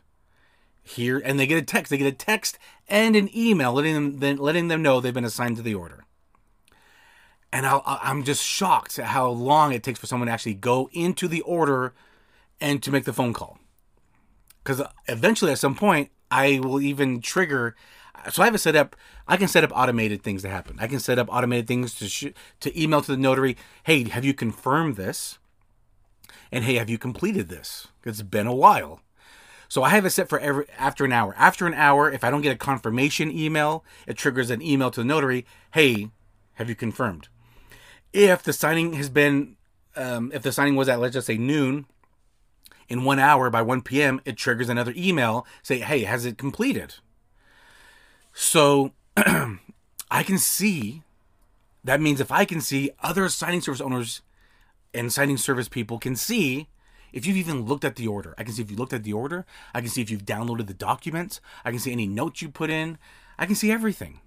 here 0.83 1.21
and 1.23 1.39
they 1.39 1.45
get 1.45 1.61
a 1.61 1.65
text 1.65 1.89
they 1.91 1.97
get 1.97 2.07
a 2.07 2.11
text 2.11 2.57
and 2.89 3.15
an 3.15 3.29
email 3.37 3.71
letting 3.71 4.19
them 4.19 4.37
letting 4.37 4.67
them 4.67 4.81
know 4.81 4.99
they've 4.99 5.13
been 5.13 5.23
assigned 5.23 5.55
to 5.55 5.61
the 5.61 5.75
order. 5.75 6.03
And 7.53 7.65
i 7.65 7.99
am 8.03 8.23
just 8.23 8.43
shocked 8.43 8.97
at 8.97 9.05
how 9.05 9.29
long 9.29 9.73
it 9.73 9.83
takes 9.83 9.99
for 9.99 10.07
someone 10.07 10.25
to 10.25 10.33
actually 10.33 10.55
go 10.55 10.89
into 10.91 11.27
the 11.27 11.41
order 11.41 11.93
and 12.59 12.81
to 12.81 12.91
make 12.91 13.05
the 13.05 13.13
phone 13.13 13.31
call. 13.31 13.59
Because 14.63 14.81
uh, 14.81 14.89
eventually 15.07 15.51
at 15.51 15.59
some 15.59 15.75
point 15.75 16.09
i 16.31 16.59
will 16.59 16.81
even 16.81 17.21
trigger 17.21 17.75
so 18.31 18.41
i 18.41 18.45
have 18.45 18.55
it 18.55 18.59
set 18.59 18.75
up 18.75 18.95
i 19.27 19.37
can 19.37 19.47
set 19.47 19.63
up 19.63 19.71
automated 19.75 20.23
things 20.23 20.41
to 20.41 20.49
happen. 20.49 20.77
I 20.79 20.87
can 20.87 20.99
set 20.99 21.19
up 21.19 21.27
automated 21.31 21.67
things 21.67 21.93
to 21.95 22.09
sh- 22.09 22.33
to 22.61 22.81
email 22.81 23.01
to 23.01 23.11
the 23.11 23.17
notary 23.17 23.55
hey 23.83 24.09
have 24.09 24.25
you 24.25 24.33
confirmed 24.33 24.95
this 24.95 25.37
and 26.51 26.63
hey 26.63 26.75
have 26.75 26.89
you 26.89 26.97
completed 26.97 27.49
this 27.49 27.87
it's 28.05 28.21
been 28.21 28.47
a 28.47 28.55
while 28.55 29.01
so 29.71 29.83
I 29.83 29.89
have 29.91 30.05
it 30.05 30.09
set 30.09 30.27
for 30.27 30.37
every 30.37 30.65
after 30.77 31.05
an 31.05 31.13
hour. 31.13 31.33
After 31.37 31.65
an 31.65 31.73
hour, 31.73 32.11
if 32.11 32.25
I 32.25 32.29
don't 32.29 32.41
get 32.41 32.51
a 32.51 32.57
confirmation 32.57 33.31
email, 33.31 33.85
it 34.05 34.17
triggers 34.17 34.49
an 34.49 34.61
email 34.61 34.91
to 34.91 34.99
the 34.99 35.05
notary. 35.05 35.45
Hey, 35.73 36.09
have 36.55 36.67
you 36.67 36.75
confirmed? 36.75 37.29
If 38.11 38.43
the 38.43 38.51
signing 38.51 38.91
has 38.95 39.07
been, 39.07 39.55
um, 39.95 40.29
if 40.33 40.43
the 40.43 40.51
signing 40.51 40.75
was 40.75 40.89
at 40.89 40.99
let's 40.99 41.13
just 41.13 41.27
say 41.27 41.37
noon, 41.37 41.85
in 42.89 43.05
one 43.05 43.17
hour 43.17 43.49
by 43.49 43.61
1 43.61 43.83
p.m., 43.83 44.19
it 44.25 44.35
triggers 44.35 44.67
another 44.67 44.93
email 44.97 45.47
say, 45.63 45.79
hey, 45.79 46.03
has 46.03 46.25
it 46.25 46.37
completed? 46.37 46.95
So 48.33 48.91
I 49.15 50.23
can 50.23 50.37
see. 50.37 51.01
That 51.81 52.01
means 52.01 52.19
if 52.19 52.29
I 52.29 52.43
can 52.43 52.59
see 52.59 52.91
other 53.01 53.29
signing 53.29 53.61
service 53.61 53.79
owners 53.79 54.21
and 54.93 55.11
signing 55.11 55.37
service 55.37 55.69
people 55.69 55.99
can 55.99 56.15
see 56.15 56.67
if 57.13 57.25
you've 57.25 57.37
even 57.37 57.65
looked 57.65 57.85
at 57.85 57.95
the 57.95 58.07
order. 58.07 58.33
I 58.37 58.43
can 58.43 58.53
see 58.53 58.61
if 58.61 58.71
you 58.71 58.77
looked 58.77 58.93
at 58.93 59.03
the 59.03 59.13
order. 59.13 59.45
I 59.73 59.81
can 59.81 59.89
see 59.89 60.01
if 60.01 60.09
you've 60.09 60.25
downloaded 60.25 60.67
the 60.67 60.73
documents. 60.73 61.41
I 61.65 61.71
can 61.71 61.79
see 61.79 61.91
any 61.91 62.07
notes 62.07 62.41
you 62.41 62.49
put 62.49 62.69
in. 62.69 62.97
I 63.37 63.45
can 63.45 63.55
see 63.55 63.71
everything. 63.71 64.21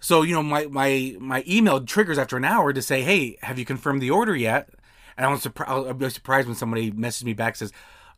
So, 0.00 0.22
you 0.22 0.34
know, 0.34 0.42
my 0.42 0.66
my 0.66 1.16
my 1.18 1.42
email 1.48 1.80
triggers 1.80 2.18
after 2.18 2.36
an 2.36 2.44
hour 2.44 2.72
to 2.72 2.82
say, 2.82 3.02
"Hey, 3.02 3.38
have 3.42 3.58
you 3.58 3.64
confirmed 3.64 4.02
the 4.02 4.10
order 4.10 4.36
yet?" 4.36 4.68
And 5.16 5.26
I'm 5.26 5.38
surprised. 5.38 5.70
I'll 5.70 5.94
be 5.94 6.08
surprised 6.10 6.46
when 6.46 6.56
somebody 6.56 6.90
messages 6.90 7.24
me 7.24 7.32
back 7.32 7.56
says, 7.56 7.72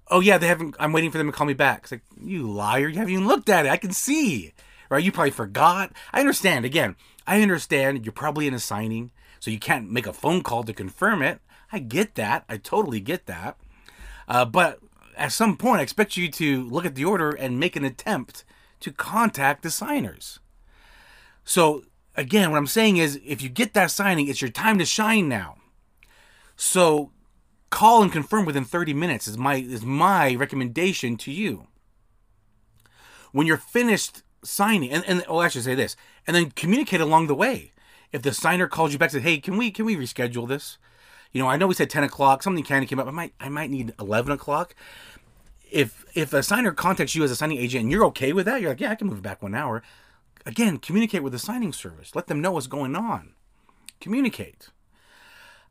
"Oh 0.09 0.21
yeah, 0.21 0.39
they 0.39 0.49
haven't. 0.49 0.75
I'm 0.81 0.93
waiting 0.93 1.11
for 1.11 1.19
them 1.19 1.29
to 1.29 1.33
call 1.33 1.47
me 1.47 1.55
back." 1.55 1.85
It's 1.85 1.93
like 1.93 2.03
you 2.21 2.51
liar! 2.51 2.89
You 2.89 2.99
haven't 2.99 3.13
even 3.13 3.29
looked 3.29 3.49
at 3.49 3.67
it. 3.67 3.71
I 3.71 3.77
can 3.77 3.93
see. 3.93 4.53
Right? 4.91 5.05
You 5.05 5.13
probably 5.13 5.31
forgot. 5.31 5.93
I 6.13 6.21
understand. 6.21 6.65
Again, 6.65 6.97
I 7.27 7.43
understand. 7.43 8.05
You're 8.05 8.13
probably 8.13 8.47
in 8.47 8.55
a 8.55 8.59
signing, 8.59 9.13
so 9.41 9.51
you 9.51 9.59
can't 9.59 9.91
make 9.91 10.07
a 10.07 10.13
phone 10.13 10.43
call 10.43 10.65
to 10.65 10.73
confirm 10.73 11.23
it. 11.23 11.41
I 11.73 11.79
get 11.79 12.15
that. 12.15 12.45
I 12.49 12.57
totally 12.57 13.01
get 13.01 13.27
that. 13.27 13.57
Uh, 14.27 14.45
but 14.45 14.81
at 15.17 15.33
some 15.33 15.57
point, 15.57 15.81
I 15.81 15.83
expect 15.83 16.17
you 16.17 16.31
to 16.31 16.65
look 16.65 16.85
at 16.85 16.95
the 16.95 17.05
order 17.05 17.31
and 17.31 17.59
make 17.59 17.77
an 17.77 17.85
attempt 17.85 18.45
to 18.81 18.93
contact 18.93 19.63
the 19.63 19.71
signers. 19.71 20.39
So, 21.45 21.85
again, 22.17 22.51
what 22.51 22.59
I'm 22.59 22.67
saying 22.67 22.99
is 22.99 23.21
if 23.25 23.43
you 23.43 23.49
get 23.49 23.75
that 23.75 23.91
signing, 23.91 24.29
it's 24.29 24.41
your 24.41 24.51
time 24.51 24.79
to 24.79 24.85
shine 24.85 25.29
now. 25.29 25.57
So, 26.57 27.11
call 27.71 28.03
and 28.03 28.13
confirm 28.13 28.45
within 28.45 28.65
30 28.65 28.95
minutes 28.95 29.29
is 29.29 29.37
my 29.37 29.57
is 29.57 29.85
my 29.85 30.35
recommendation 30.35 31.17
to 31.19 31.33
you. 31.33 31.67
When 33.33 33.47
you're 33.47 33.57
finished 33.57 34.23
signing, 34.43 34.91
and, 34.91 35.05
and 35.07 35.25
oh, 35.29 35.39
I 35.39 35.49
should 35.49 35.65
say 35.65 35.75
this, 35.75 35.97
and 36.27 36.35
then 36.35 36.51
communicate 36.53 37.01
along 37.01 37.27
the 37.27 37.35
way. 37.35 37.73
If 38.13 38.23
the 38.23 38.33
signer 38.33 38.67
calls 38.69 38.93
you 38.93 38.99
back 38.99 39.09
and 39.13 39.23
says, 39.23 39.23
"Hey, 39.23 39.39
can 39.39 39.57
we 39.57 39.71
can 39.71 39.85
we 39.85 39.97
reschedule 39.97 40.49
this?" 40.49 40.79
You 41.33 41.43
know, 41.43 41.49
I 41.49 41.57
know 41.57 41.67
we 41.67 41.75
said 41.75 41.91
ten 41.91 42.05
o'clock. 42.05 42.43
Something 42.43 42.65
kind 42.65 42.83
of 42.83 42.89
came 42.89 42.99
up. 42.99 43.07
I 43.07 43.11
might 43.11 43.35
I 43.41 43.49
might 43.49 43.71
need 43.71 43.95
eleven 43.99 44.33
o'clock. 44.33 44.75
If 45.71 46.05
if 46.15 46.33
a 46.33 46.43
signer 46.43 46.73
contacts 46.73 47.15
you 47.15 47.25
as 47.25 47.31
a 47.31 47.37
signing 47.37 47.59
agent 47.59 47.83
and 47.83 47.93
you're 47.93 48.05
okay 48.07 48.33
with 48.33 48.47
that, 48.47 48.61
you're 48.61 48.71
like, 48.71 48.81
yeah, 48.81 48.91
I 48.91 48.95
can 48.95 49.09
move 49.09 49.23
back 49.23 49.43
one 49.43 49.55
hour. 49.55 49.83
Again, 50.47 50.79
communicate 50.79 51.23
with 51.23 51.33
the 51.33 51.39
signing 51.39 51.73
service. 51.73 52.15
Let 52.15 52.27
them 52.27 52.41
know 52.41 52.53
what's 52.53 52.67
going 52.67 52.97
on. 52.97 53.35
Communicate. 54.01 54.71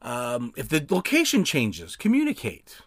Um, 0.02 0.54
if 0.56 0.70
the 0.70 0.86
location 0.90 1.44
changes, 1.44 1.96
communicate. 1.96 2.82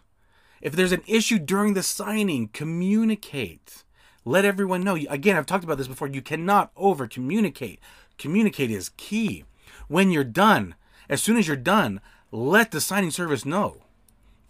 If 0.61 0.73
there's 0.73 0.91
an 0.93 1.03
issue 1.07 1.39
during 1.39 1.73
the 1.73 1.83
signing, 1.83 2.47
communicate. 2.47 3.83
Let 4.23 4.45
everyone 4.45 4.83
know. 4.83 4.95
Again, 5.09 5.35
I've 5.35 5.47
talked 5.47 5.63
about 5.63 5.77
this 5.77 5.87
before. 5.87 6.07
You 6.07 6.21
cannot 6.21 6.71
over 6.77 7.07
communicate. 7.07 7.79
Communicate 8.21 8.69
is 8.69 8.89
key. 8.97 9.45
When 9.87 10.11
you're 10.11 10.23
done, 10.23 10.75
as 11.09 11.23
soon 11.23 11.37
as 11.37 11.47
you're 11.47 11.57
done, 11.57 12.01
let 12.31 12.69
the 12.69 12.79
signing 12.79 13.09
service 13.09 13.45
know. 13.45 13.81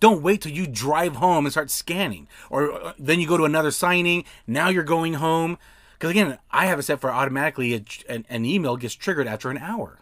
Don't 0.01 0.21
wait 0.21 0.41
till 0.41 0.51
you 0.51 0.67
drive 0.67 1.15
home 1.15 1.45
and 1.45 1.53
start 1.53 1.71
scanning. 1.71 2.27
Or 2.49 2.73
uh, 2.73 2.93
then 2.99 3.21
you 3.21 3.27
go 3.27 3.37
to 3.37 3.45
another 3.45 3.71
signing. 3.71 4.25
Now 4.45 4.67
you're 4.67 4.83
going 4.83 5.13
home. 5.13 5.57
Because 5.93 6.11
again, 6.11 6.37
I 6.51 6.65
have 6.65 6.79
it 6.79 6.83
set 6.83 6.99
for 6.99 7.13
automatically 7.13 7.73
a, 7.73 7.85
an, 8.09 8.25
an 8.27 8.43
email 8.43 8.75
gets 8.75 8.93
triggered 8.93 9.25
after 9.25 9.49
an 9.49 9.57
hour. 9.57 9.99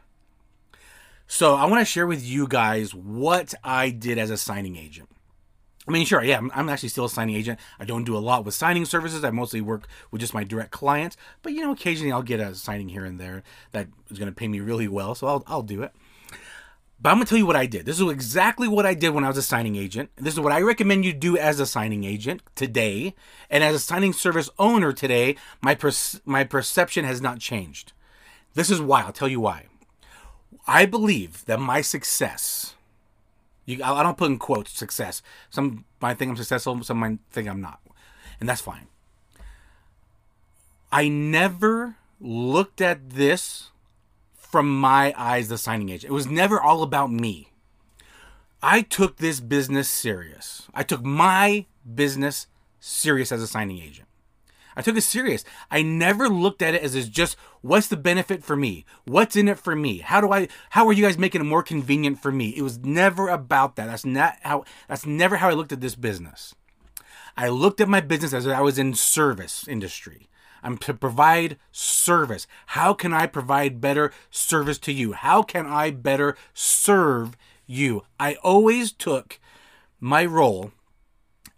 So 1.27 1.53
I 1.53 1.65
want 1.65 1.79
to 1.79 1.85
share 1.85 2.07
with 2.07 2.25
you 2.25 2.47
guys 2.47 2.95
what 2.95 3.53
I 3.63 3.91
did 3.91 4.17
as 4.17 4.31
a 4.31 4.37
signing 4.37 4.77
agent. 4.77 5.09
I 5.87 5.91
mean, 5.91 6.05
sure, 6.05 6.23
yeah, 6.23 6.39
I'm, 6.53 6.69
actually 6.69 6.89
still 6.89 7.05
a 7.05 7.09
signing 7.09 7.35
agent. 7.35 7.59
I 7.79 7.85
don't 7.85 8.03
do 8.03 8.15
a 8.15 8.19
lot 8.19 8.45
with 8.45 8.53
signing 8.53 8.85
services. 8.85 9.23
I 9.23 9.31
mostly 9.31 9.61
work 9.61 9.87
with 10.11 10.21
just 10.21 10.33
my 10.33 10.43
direct 10.43 10.71
clients. 10.71 11.17
But 11.41 11.53
you 11.53 11.61
know, 11.61 11.71
occasionally 11.71 12.11
I'll 12.11 12.21
get 12.21 12.39
a 12.39 12.53
signing 12.53 12.89
here 12.89 13.05
and 13.05 13.19
there 13.19 13.43
that 13.71 13.87
is 14.09 14.19
going 14.19 14.31
to 14.31 14.35
pay 14.35 14.47
me 14.47 14.59
really 14.59 14.87
well, 14.87 15.15
so 15.15 15.27
I'll 15.27 15.43
I'll 15.47 15.63
do 15.63 15.81
it. 15.81 15.91
But 17.01 17.11
I'm 17.11 17.15
gonna 17.15 17.25
tell 17.25 17.37
you 17.37 17.45
what 17.45 17.55
I 17.55 17.65
did. 17.65 17.85
This 17.85 17.99
is 17.99 18.09
exactly 18.09 18.67
what 18.67 18.85
I 18.85 18.93
did 18.93 19.11
when 19.11 19.23
I 19.23 19.29
was 19.29 19.37
a 19.37 19.41
signing 19.41 19.77
agent. 19.77 20.09
This 20.17 20.33
is 20.33 20.39
what 20.39 20.51
I 20.51 20.61
recommend 20.61 21.05
you 21.05 21.13
do 21.13 21.37
as 21.37 21.59
a 21.59 21.65
signing 21.65 22.03
agent 22.03 22.41
today, 22.55 23.15
and 23.49 23.63
as 23.63 23.73
a 23.73 23.79
signing 23.79 24.11
service 24.11 24.49
owner 24.59 24.91
today. 24.91 25.37
My 25.61 25.75
per- 25.75 25.93
my 26.25 26.43
perception 26.43 27.05
has 27.05 27.21
not 27.21 27.39
changed. 27.39 27.93
This 28.53 28.69
is 28.69 28.81
why. 28.81 29.03
I'll 29.03 29.13
tell 29.13 29.29
you 29.29 29.39
why. 29.39 29.67
I 30.67 30.85
believe 30.85 31.45
that 31.45 31.59
my 31.59 31.79
success. 31.79 32.75
You, 33.69 33.83
I 33.83 34.01
don't 34.01 34.17
put 34.17 34.31
in 34.31 34.39
quotes 34.39 34.71
success. 34.71 35.21
Some 35.51 35.85
might 36.01 36.17
think 36.17 36.31
I'm 36.31 36.37
successful. 36.37 36.81
Some 36.83 36.97
might 36.97 37.19
think 37.29 37.47
I'm 37.47 37.61
not, 37.61 37.79
and 38.39 38.49
that's 38.49 38.61
fine. 38.61 38.87
I 40.91 41.07
never 41.07 41.95
looked 42.19 42.81
at 42.81 43.11
this 43.11 43.69
from 44.33 44.79
my 44.79 45.13
eyes 45.15 45.49
the 45.49 45.57
signing 45.59 45.89
agent. 45.89 46.11
It 46.11 46.13
was 46.13 46.25
never 46.25 46.59
all 46.59 46.81
about 46.81 47.11
me. 47.11 47.51
I 48.61 48.81
took 48.81 49.17
this 49.17 49.39
business 49.39 49.87
serious. 49.87 50.67
I 50.73 50.81
took 50.81 51.03
my 51.03 51.67
business 51.95 52.47
serious 52.79 53.31
as 53.31 53.41
a 53.41 53.47
signing 53.47 53.77
agent. 53.77 54.08
I 54.75 54.81
took 54.81 54.95
it 54.95 55.01
serious. 55.01 55.43
I 55.69 55.81
never 55.81 56.29
looked 56.29 56.61
at 56.61 56.73
it 56.73 56.83
as 56.83 56.95
is 56.95 57.09
just 57.09 57.35
what's 57.61 57.87
the 57.87 57.97
benefit 57.97 58.43
for 58.43 58.55
me? 58.55 58.85
What's 59.05 59.35
in 59.35 59.47
it 59.47 59.59
for 59.59 59.75
me? 59.75 59.99
How 59.99 60.21
do 60.21 60.31
I 60.31 60.47
how 60.71 60.87
are 60.87 60.93
you 60.93 61.03
guys 61.03 61.17
making 61.17 61.41
it 61.41 61.45
more 61.45 61.63
convenient 61.63 62.21
for 62.21 62.31
me? 62.31 62.49
It 62.49 62.61
was 62.61 62.79
never 62.79 63.29
about 63.29 63.75
that. 63.75 63.87
That's 63.87 64.05
not 64.05 64.37
how 64.41 64.63
that's 64.87 65.05
never 65.05 65.37
how 65.37 65.49
I 65.49 65.53
looked 65.53 65.71
at 65.71 65.81
this 65.81 65.95
business. 65.95 66.55
I 67.35 67.49
looked 67.49 67.81
at 67.81 67.89
my 67.89 68.01
business 68.01 68.33
as 68.33 68.47
I 68.47 68.61
was 68.61 68.77
in 68.77 68.93
service 68.93 69.67
industry. 69.67 70.29
I'm 70.61 70.77
to 70.79 70.93
provide 70.93 71.57
service. 71.71 72.47
How 72.67 72.93
can 72.93 73.13
I 73.13 73.27
provide 73.27 73.81
better 73.81 74.11
service 74.29 74.77
to 74.79 74.91
you? 74.91 75.13
How 75.13 75.41
can 75.41 75.65
I 75.65 75.91
better 75.91 76.35
serve 76.53 77.37
you? 77.65 78.03
I 78.19 78.35
always 78.35 78.91
took 78.91 79.39
my 79.99 80.25
role 80.25 80.71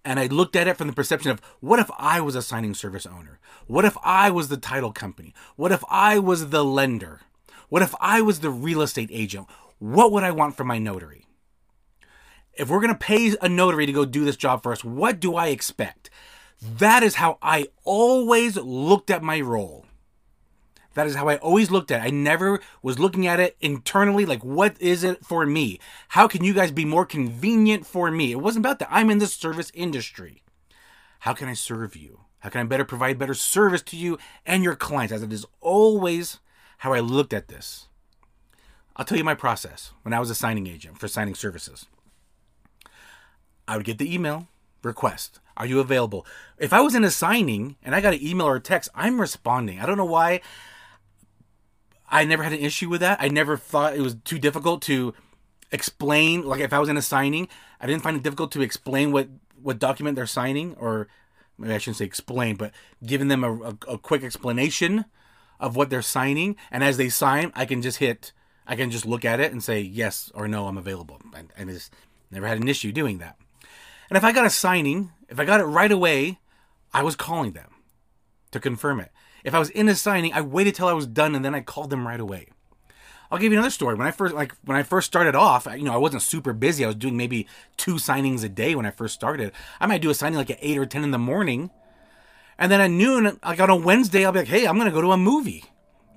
and 0.04 0.20
I 0.20 0.28
looked 0.28 0.56
at 0.56 0.68
it 0.68 0.78
from 0.78 0.88
the 0.88 0.94
perception 0.94 1.32
of 1.32 1.42
what 1.60 1.80
if 1.80 1.90
I 1.98 2.22
was 2.22 2.36
a 2.36 2.42
signing 2.42 2.74
service 2.74 3.06
owner? 3.06 3.40
What 3.68 3.86
if 3.86 3.98
I 4.04 4.32
was 4.32 4.50
the 4.50 4.58
title 4.58 4.92
company? 4.92 5.34
What 5.56 5.72
if 5.72 5.84
I 5.90 6.20
was 6.20 6.50
the 6.50 6.64
lender? 6.64 7.22
What 7.70 7.82
if 7.82 7.96
I 8.00 8.22
was 8.22 8.40
the 8.40 8.50
real 8.50 8.82
estate 8.82 9.10
agent? 9.12 9.48
What 9.80 10.12
would 10.12 10.24
I 10.24 10.32
want 10.32 10.58
from 10.58 10.68
my 10.68 10.78
notary? 10.78 11.26
If 12.54 12.70
we're 12.70 12.82
going 12.82 12.94
to 12.94 13.00
pay 13.00 13.34
a 13.42 13.48
notary 13.48 13.86
to 13.86 13.94
go 13.94 14.06
do 14.06 14.26
this 14.26 14.36
job 14.36 14.62
for 14.62 14.72
us, 14.72 14.84
what 14.84 15.20
do 15.20 15.36
I 15.36 15.48
expect? 15.48 16.10
That 16.62 17.02
is 17.02 17.16
how 17.16 17.38
I 17.42 17.68
always 17.84 18.58
looked 18.58 19.10
at 19.10 19.24
my 19.24 19.40
role. 19.42 19.86
That 20.94 21.08
is 21.08 21.16
how 21.16 21.30
I 21.30 21.38
always 21.38 21.72
looked 21.72 21.92
at 21.92 22.02
it. 22.02 22.08
I 22.08 22.10
never 22.10 22.60
was 22.82 23.00
looking 23.00 23.26
at 23.26 23.40
it 23.40 23.56
internally, 23.62 24.26
like, 24.26 24.44
what 24.44 24.76
is 24.82 25.04
it 25.04 25.26
for 25.26 25.46
me? 25.46 25.80
How 26.10 26.28
can 26.28 26.44
you 26.44 26.54
guys 26.54 26.72
be 26.72 26.84
more 26.84 27.06
convenient 27.06 27.86
for 27.86 28.12
me? 28.12 28.32
It 28.32 28.42
wasn't 28.42 28.66
about 28.66 28.80
that. 28.80 28.90
I'm 28.92 29.10
in 29.10 29.20
the 29.20 29.28
service 29.28 29.72
industry. 29.74 30.44
How 31.20 31.34
can 31.34 31.48
I 31.48 31.54
serve 31.54 31.96
you? 31.96 32.22
How 32.40 32.50
can 32.50 32.62
I 32.62 32.64
better 32.66 32.84
provide 32.84 33.20
better 33.20 33.34
service 33.34 33.84
to 33.84 33.96
you 33.96 34.18
and 34.46 34.64
your 34.64 34.76
clients? 34.76 35.14
As 35.14 35.24
it 35.24 35.32
is 35.32 35.46
always 35.62 36.40
how 36.80 36.94
I 36.94 37.00
looked 37.00 37.34
at 37.34 37.48
this. 37.48 37.88
I'll 38.96 39.06
tell 39.06 39.18
you 39.18 39.24
my 39.24 39.36
process 39.36 39.92
when 40.02 40.14
I 40.14 40.20
was 40.20 40.30
a 40.30 40.36
signing 40.36 40.68
agent 40.68 40.98
for 40.98 41.08
signing 41.08 41.36
services. 41.36 41.86
I 43.68 43.78
would 43.78 43.86
get 43.86 44.00
the 44.00 44.14
email 44.14 44.48
request. 44.84 45.40
Are 45.56 45.66
you 45.66 45.80
available? 45.80 46.26
If 46.58 46.74
I 46.74 46.82
was 46.82 46.96
in 46.96 47.04
a 47.04 47.12
signing 47.12 47.78
and 47.84 47.94
I 47.94 48.02
got 48.02 48.16
an 48.16 48.24
email 48.26 48.48
or 48.48 48.56
a 48.56 48.60
text, 48.60 48.90
I'm 48.96 49.22
responding. 49.22 49.80
I 49.80 49.86
don't 49.86 49.98
know 49.98 50.06
why. 50.06 50.42
I 52.12 52.26
never 52.26 52.44
had 52.44 52.54
an 52.54 52.60
issue 52.60 52.90
with 52.90 53.02
that. 53.02 53.22
I 53.22 53.30
never 53.30 53.58
thought 53.58 53.96
it 53.96 54.02
was 54.02 54.16
too 54.26 54.38
difficult 54.38 54.82
to 54.84 55.14
explain. 55.72 56.44
Like 56.44 56.60
if 56.60 56.74
I 56.74 56.80
was 56.80 56.90
in 56.90 56.98
a 56.98 57.02
signing, 57.02 57.48
I 57.80 57.88
didn't 57.88 58.04
find 58.04 58.18
it 58.18 58.24
difficult 58.24 58.52
to 58.52 58.62
explain 58.62 59.12
what 59.12 59.30
what 59.62 59.80
document 59.80 60.16
they're 60.16 60.28
signing, 60.28 60.76
or 60.80 61.08
maybe 61.58 61.74
I 61.74 61.78
shouldn't 61.78 61.98
say 61.98 62.06
explain, 62.06 62.56
but 62.56 62.72
giving 63.06 63.28
them 63.28 63.44
a, 63.44 63.54
a, 63.54 63.78
a 63.90 63.98
quick 63.98 64.24
explanation 64.24 65.06
of 65.60 65.76
what 65.76 65.90
they're 65.90 66.02
signing. 66.02 66.56
And 66.72 66.84
as 66.84 66.98
they 66.98 67.10
sign, 67.10 67.52
I 67.56 67.66
can 67.66 67.82
just 67.82 68.00
hit, 68.00 68.34
I 68.68 68.76
can 68.76 68.90
just 68.90 69.06
look 69.06 69.24
at 69.24 69.40
it 69.40 69.52
and 69.52 69.64
say 69.64 69.80
yes 69.80 70.32
or 70.34 70.48
no, 70.48 70.68
I'm 70.68 70.78
available. 70.78 71.22
And, 71.36 71.54
and 71.56 71.70
just 71.70 71.94
never 72.32 72.48
had 72.48 72.58
an 72.58 72.68
issue 72.68 72.92
doing 72.92 73.20
that. 73.20 73.38
And 74.10 74.18
if 74.18 74.24
I 74.24 74.32
got 74.32 74.46
a 74.46 74.50
signing, 74.50 75.12
if 75.30 75.40
I 75.40 75.46
got 75.46 75.62
it 75.62 75.66
right 75.66 75.92
away, 75.92 76.40
I 76.94 77.04
was 77.04 77.16
calling 77.16 77.52
them 77.52 77.70
to 78.52 78.60
confirm 78.60 79.00
it. 79.00 79.12
If 79.44 79.54
I 79.54 79.60
was 79.60 79.70
in 79.70 79.90
a 79.90 79.96
signing, 79.96 80.34
I 80.34 80.42
waited 80.42 80.76
till 80.76 80.88
I 80.88 80.94
was 80.94 81.08
done 81.08 81.36
and 81.36 81.44
then 81.44 81.56
I 81.56 81.62
called 81.62 81.90
them 81.90 82.08
right 82.08 82.20
away. 82.20 82.48
I'll 83.32 83.38
give 83.38 83.54
you 83.54 83.58
another 83.58 83.72
story. 83.72 83.96
When 83.96 84.08
I 84.08 84.12
first 84.12 84.36
like 84.36 84.54
when 84.66 84.78
I 84.78 84.84
first 84.84 85.08
started 85.08 85.36
off, 85.36 85.66
you 85.66 85.84
know, 85.84 85.94
I 85.94 85.98
wasn't 85.98 86.22
super 86.22 86.52
busy. 86.52 86.84
I 86.84 86.88
was 86.88 86.98
doing 86.98 87.16
maybe 87.16 87.48
two 87.78 87.96
signings 87.96 88.44
a 88.44 88.50
day 88.50 88.76
when 88.76 88.86
I 88.86 88.92
first 88.92 89.14
started. 89.14 89.54
I 89.80 89.88
might 89.88 90.02
do 90.02 90.10
a 90.10 90.14
signing 90.14 90.38
like 90.38 90.52
at 90.52 90.60
eight 90.62 90.78
or 90.78 90.86
ten 90.86 91.04
in 91.04 91.12
the 91.12 91.18
morning, 91.18 91.72
and 92.58 92.70
then 92.70 92.82
at 92.82 92.92
noon, 92.92 93.40
like 93.44 93.62
on 93.62 93.70
a 93.70 93.76
Wednesday, 93.76 94.26
I'll 94.26 94.34
be 94.34 94.40
like, 94.40 94.50
"Hey, 94.50 94.68
I'm 94.68 94.78
gonna 94.78 94.92
go 94.92 95.02
to 95.02 95.14
a 95.14 95.18
movie." 95.18 95.64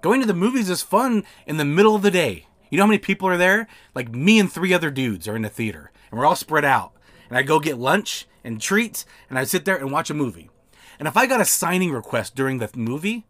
Going 0.00 0.20
to 0.20 0.26
the 0.26 0.34
movies 0.34 0.68
is 0.68 0.82
fun 0.82 1.24
in 1.46 1.56
the 1.56 1.64
middle 1.64 1.94
of 1.94 2.02
the 2.02 2.10
day. 2.10 2.46
You 2.68 2.78
know 2.78 2.84
how 2.84 2.88
many 2.88 2.98
people 2.98 3.28
are 3.28 3.38
there? 3.38 3.68
Like 3.94 4.12
me 4.12 4.40
and 4.40 4.52
three 4.52 4.74
other 4.74 4.90
dudes 4.90 5.28
are 5.28 5.37
in 5.37 5.42
the 5.42 5.48
theater, 5.48 5.92
and 6.10 6.18
we're 6.18 6.26
all 6.26 6.37
spread 6.37 6.64
out. 6.64 6.92
And 7.28 7.38
I 7.38 7.42
go 7.42 7.60
get 7.60 7.78
lunch 7.78 8.26
and 8.42 8.60
treats, 8.60 9.06
and 9.30 9.38
I 9.38 9.44
sit 9.44 9.64
there 9.64 9.76
and 9.76 9.92
watch 9.92 10.10
a 10.10 10.14
movie. 10.14 10.50
And 10.98 11.09
if 11.09 11.16
I 11.16 11.26
got 11.26 11.40
a 11.40 11.44
signing 11.44 11.92
request 11.92 12.35
during 12.35 12.59
the 12.59 12.70
movie, 12.74 13.24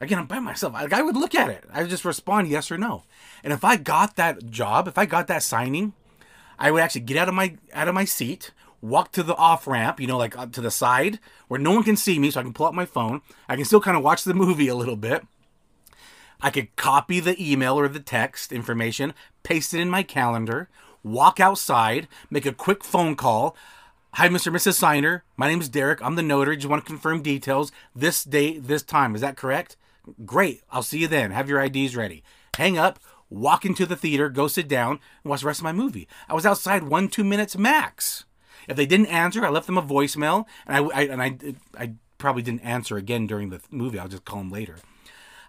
again, 0.00 0.18
I'm 0.18 0.26
by 0.26 0.38
myself. 0.38 0.74
I 0.74 1.02
would 1.02 1.16
look 1.16 1.34
at 1.34 1.50
it. 1.50 1.64
I 1.72 1.82
would 1.82 1.90
just 1.90 2.04
respond 2.04 2.48
yes 2.48 2.70
or 2.70 2.78
no. 2.78 3.04
And 3.42 3.52
if 3.52 3.64
I 3.64 3.76
got 3.76 4.16
that 4.16 4.50
job, 4.50 4.88
if 4.88 4.98
I 4.98 5.06
got 5.06 5.26
that 5.28 5.42
signing, 5.42 5.92
I 6.58 6.70
would 6.70 6.82
actually 6.82 7.02
get 7.02 7.16
out 7.16 7.28
of 7.28 7.34
my 7.34 7.56
out 7.72 7.88
of 7.88 7.94
my 7.94 8.04
seat, 8.04 8.52
walk 8.80 9.12
to 9.12 9.22
the 9.22 9.34
off 9.36 9.66
ramp, 9.66 10.00
you 10.00 10.06
know, 10.06 10.18
like 10.18 10.38
up 10.38 10.52
to 10.52 10.60
the 10.60 10.70
side 10.70 11.18
where 11.48 11.60
no 11.60 11.72
one 11.72 11.82
can 11.82 11.96
see 11.96 12.18
me, 12.18 12.30
so 12.30 12.40
I 12.40 12.42
can 12.42 12.52
pull 12.52 12.66
out 12.66 12.74
my 12.74 12.86
phone. 12.86 13.22
I 13.48 13.56
can 13.56 13.64
still 13.64 13.80
kind 13.80 13.96
of 13.96 14.02
watch 14.02 14.24
the 14.24 14.34
movie 14.34 14.68
a 14.68 14.74
little 14.74 14.96
bit. 14.96 15.26
I 16.40 16.50
could 16.50 16.76
copy 16.76 17.20
the 17.20 17.36
email 17.42 17.78
or 17.78 17.88
the 17.88 18.00
text 18.00 18.52
information, 18.52 19.14
paste 19.42 19.72
it 19.72 19.80
in 19.80 19.88
my 19.88 20.02
calendar, 20.02 20.68
walk 21.02 21.40
outside, 21.40 22.06
make 22.30 22.44
a 22.44 22.52
quick 22.52 22.84
phone 22.84 23.16
call. 23.16 23.56
Hi, 24.16 24.28
Mr. 24.28 24.46
and 24.46 24.54
Mrs. 24.56 24.74
Signer. 24.74 25.24
My 25.36 25.48
name 25.48 25.60
is 25.60 25.68
Derek. 25.68 26.00
I'm 26.00 26.14
the 26.14 26.22
notary. 26.22 26.56
Just 26.56 26.68
want 26.68 26.84
to 26.84 26.86
confirm 26.86 27.20
details. 27.20 27.72
This 27.96 28.22
date, 28.22 28.62
this 28.62 28.84
time. 28.84 29.16
Is 29.16 29.20
that 29.22 29.36
correct? 29.36 29.76
Great. 30.24 30.62
I'll 30.70 30.84
see 30.84 31.00
you 31.00 31.08
then. 31.08 31.32
Have 31.32 31.48
your 31.48 31.60
IDs 31.60 31.96
ready. 31.96 32.22
Hang 32.56 32.78
up, 32.78 33.00
walk 33.28 33.64
into 33.64 33.84
the 33.84 33.96
theater, 33.96 34.28
go 34.28 34.46
sit 34.46 34.68
down, 34.68 35.00
and 35.24 35.30
watch 35.30 35.40
the 35.40 35.48
rest 35.48 35.58
of 35.58 35.64
my 35.64 35.72
movie. 35.72 36.06
I 36.28 36.34
was 36.34 36.46
outside 36.46 36.84
one, 36.84 37.08
two 37.08 37.24
minutes 37.24 37.58
max. 37.58 38.24
If 38.68 38.76
they 38.76 38.86
didn't 38.86 39.06
answer, 39.06 39.44
I 39.44 39.48
left 39.48 39.66
them 39.66 39.78
a 39.78 39.82
voicemail, 39.82 40.44
and 40.64 40.76
I, 40.76 40.96
I 40.96 41.02
and 41.06 41.20
I, 41.20 41.36
I 41.76 41.94
probably 42.18 42.42
didn't 42.42 42.60
answer 42.60 42.96
again 42.96 43.26
during 43.26 43.50
the 43.50 43.62
movie. 43.72 43.98
I'll 43.98 44.06
just 44.06 44.24
call 44.24 44.38
them 44.38 44.52
later. 44.52 44.76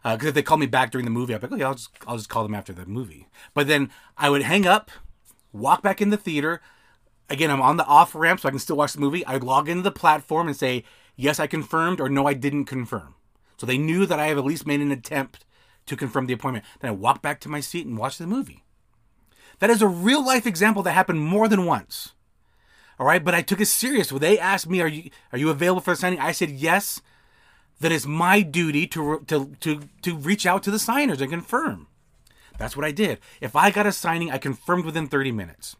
Because 0.02 0.26
uh, 0.26 0.30
if 0.30 0.34
they 0.34 0.42
call 0.42 0.58
me 0.58 0.66
back 0.66 0.90
during 0.90 1.06
the 1.06 1.12
movie, 1.12 1.36
I'll 1.36 1.40
be 1.40 1.46
like, 1.46 1.54
okay, 1.54 1.64
I'll 1.64 1.76
just, 1.76 1.90
I'll 2.08 2.18
just 2.18 2.30
call 2.30 2.42
them 2.42 2.56
after 2.56 2.74
the 2.74 2.88
movie. 2.88 3.28
But 3.54 3.68
then 3.68 3.92
I 4.18 4.32
would 4.32 4.42
hang 4.42 4.66
up, 4.66 4.90
walk 5.54 5.84
back 5.84 6.02
in 6.02 6.10
the 6.10 6.18
theater, 6.18 6.62
again, 7.30 7.52
I'm 7.52 7.62
on 7.62 7.78
the 7.78 7.86
off 7.86 8.16
ramp, 8.16 8.40
so 8.40 8.48
I 8.48 8.52
can 8.52 8.60
still 8.60 8.78
watch 8.78 8.94
the 8.94 9.00
movie. 9.00 9.26
I 9.26 9.38
log 9.38 9.70
into 9.70 9.84
the 9.84 9.92
platform 9.92 10.48
and 10.48 10.56
say, 10.56 10.84
yes, 11.16 11.40
I 11.40 11.48
confirmed, 11.48 12.00
or 12.00 12.10
no, 12.10 12.28
I 12.28 12.34
didn't 12.34 12.66
confirm. 12.66 13.16
So 13.58 13.66
they 13.66 13.78
knew 13.78 14.06
that 14.06 14.20
I 14.20 14.28
have 14.28 14.38
at 14.38 14.46
least 14.46 14.68
made 14.68 14.82
an 14.82 14.92
attempt 14.92 15.46
to 15.86 15.96
confirm 15.96 16.26
the 16.26 16.34
appointment. 16.34 16.66
Then 16.80 16.90
I 16.90 16.94
walk 16.94 17.22
back 17.22 17.40
to 17.42 17.50
my 17.50 17.60
seat 17.60 17.86
and 17.86 17.98
watch 17.98 18.18
the 18.18 18.28
movie. 18.28 18.64
That 19.60 19.70
is 19.70 19.82
a 19.82 19.88
real 19.88 20.26
life 20.26 20.46
example 20.46 20.84
that 20.84 20.92
happened 20.92 21.22
more 21.22 21.48
than 21.48 21.66
once. 21.66 22.14
All 23.00 23.06
right, 23.06 23.24
but 23.24 23.36
I 23.36 23.42
took 23.42 23.62
it 23.62 23.68
serious. 23.68 24.12
When 24.12 24.22
they 24.22 24.40
asked 24.40 24.70
me, 24.70 24.82
"Are 24.82 24.88
you 24.88 25.10
are 25.32 25.38
you 25.38 25.50
available 25.50 25.82
for 25.82 25.92
a 25.92 25.96
signing?" 25.96 26.20
I 26.20 26.32
said 26.32 26.50
yes. 26.50 27.02
That 27.82 27.92
is 27.92 28.08
my 28.08 28.42
duty 28.42 28.88
to 28.88 29.20
to 29.28 29.54
to 29.60 29.90
to 30.02 30.16
reach 30.16 30.46
out 30.46 30.64
to 30.64 30.72
the 30.72 30.80
signers 30.80 31.20
and 31.20 31.30
confirm. 31.30 31.88
That's 32.58 32.78
what 32.78 32.86
I 32.86 32.92
did. 32.92 33.20
If 33.42 33.56
I 33.56 33.70
got 33.70 33.86
a 33.86 33.92
signing, 33.92 34.32
I 34.32 34.38
confirmed 34.38 34.86
within 34.86 35.08
30 35.08 35.32
minutes. 35.34 35.76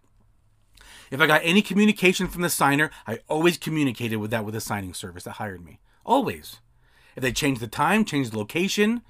If 1.12 1.22
I 1.22 1.28
got 1.28 1.42
any 1.44 1.62
communication 1.62 2.28
from 2.28 2.42
the 2.42 2.50
signer, 2.50 2.92
I 3.08 3.20
always 3.28 3.58
communicated 3.58 4.18
with 4.18 4.32
that 4.32 4.46
with 4.46 4.54
the 4.54 4.62
signing 4.62 4.94
service 4.94 5.24
that 5.24 5.32
hired 5.34 5.64
me. 5.64 5.80
Always. 6.06 6.58
If 7.16 7.22
they 7.22 7.32
changed 7.32 7.62
the 7.62 7.68
time, 7.68 8.06
changed 8.06 8.34
the 8.34 8.38
location, 8.38 9.02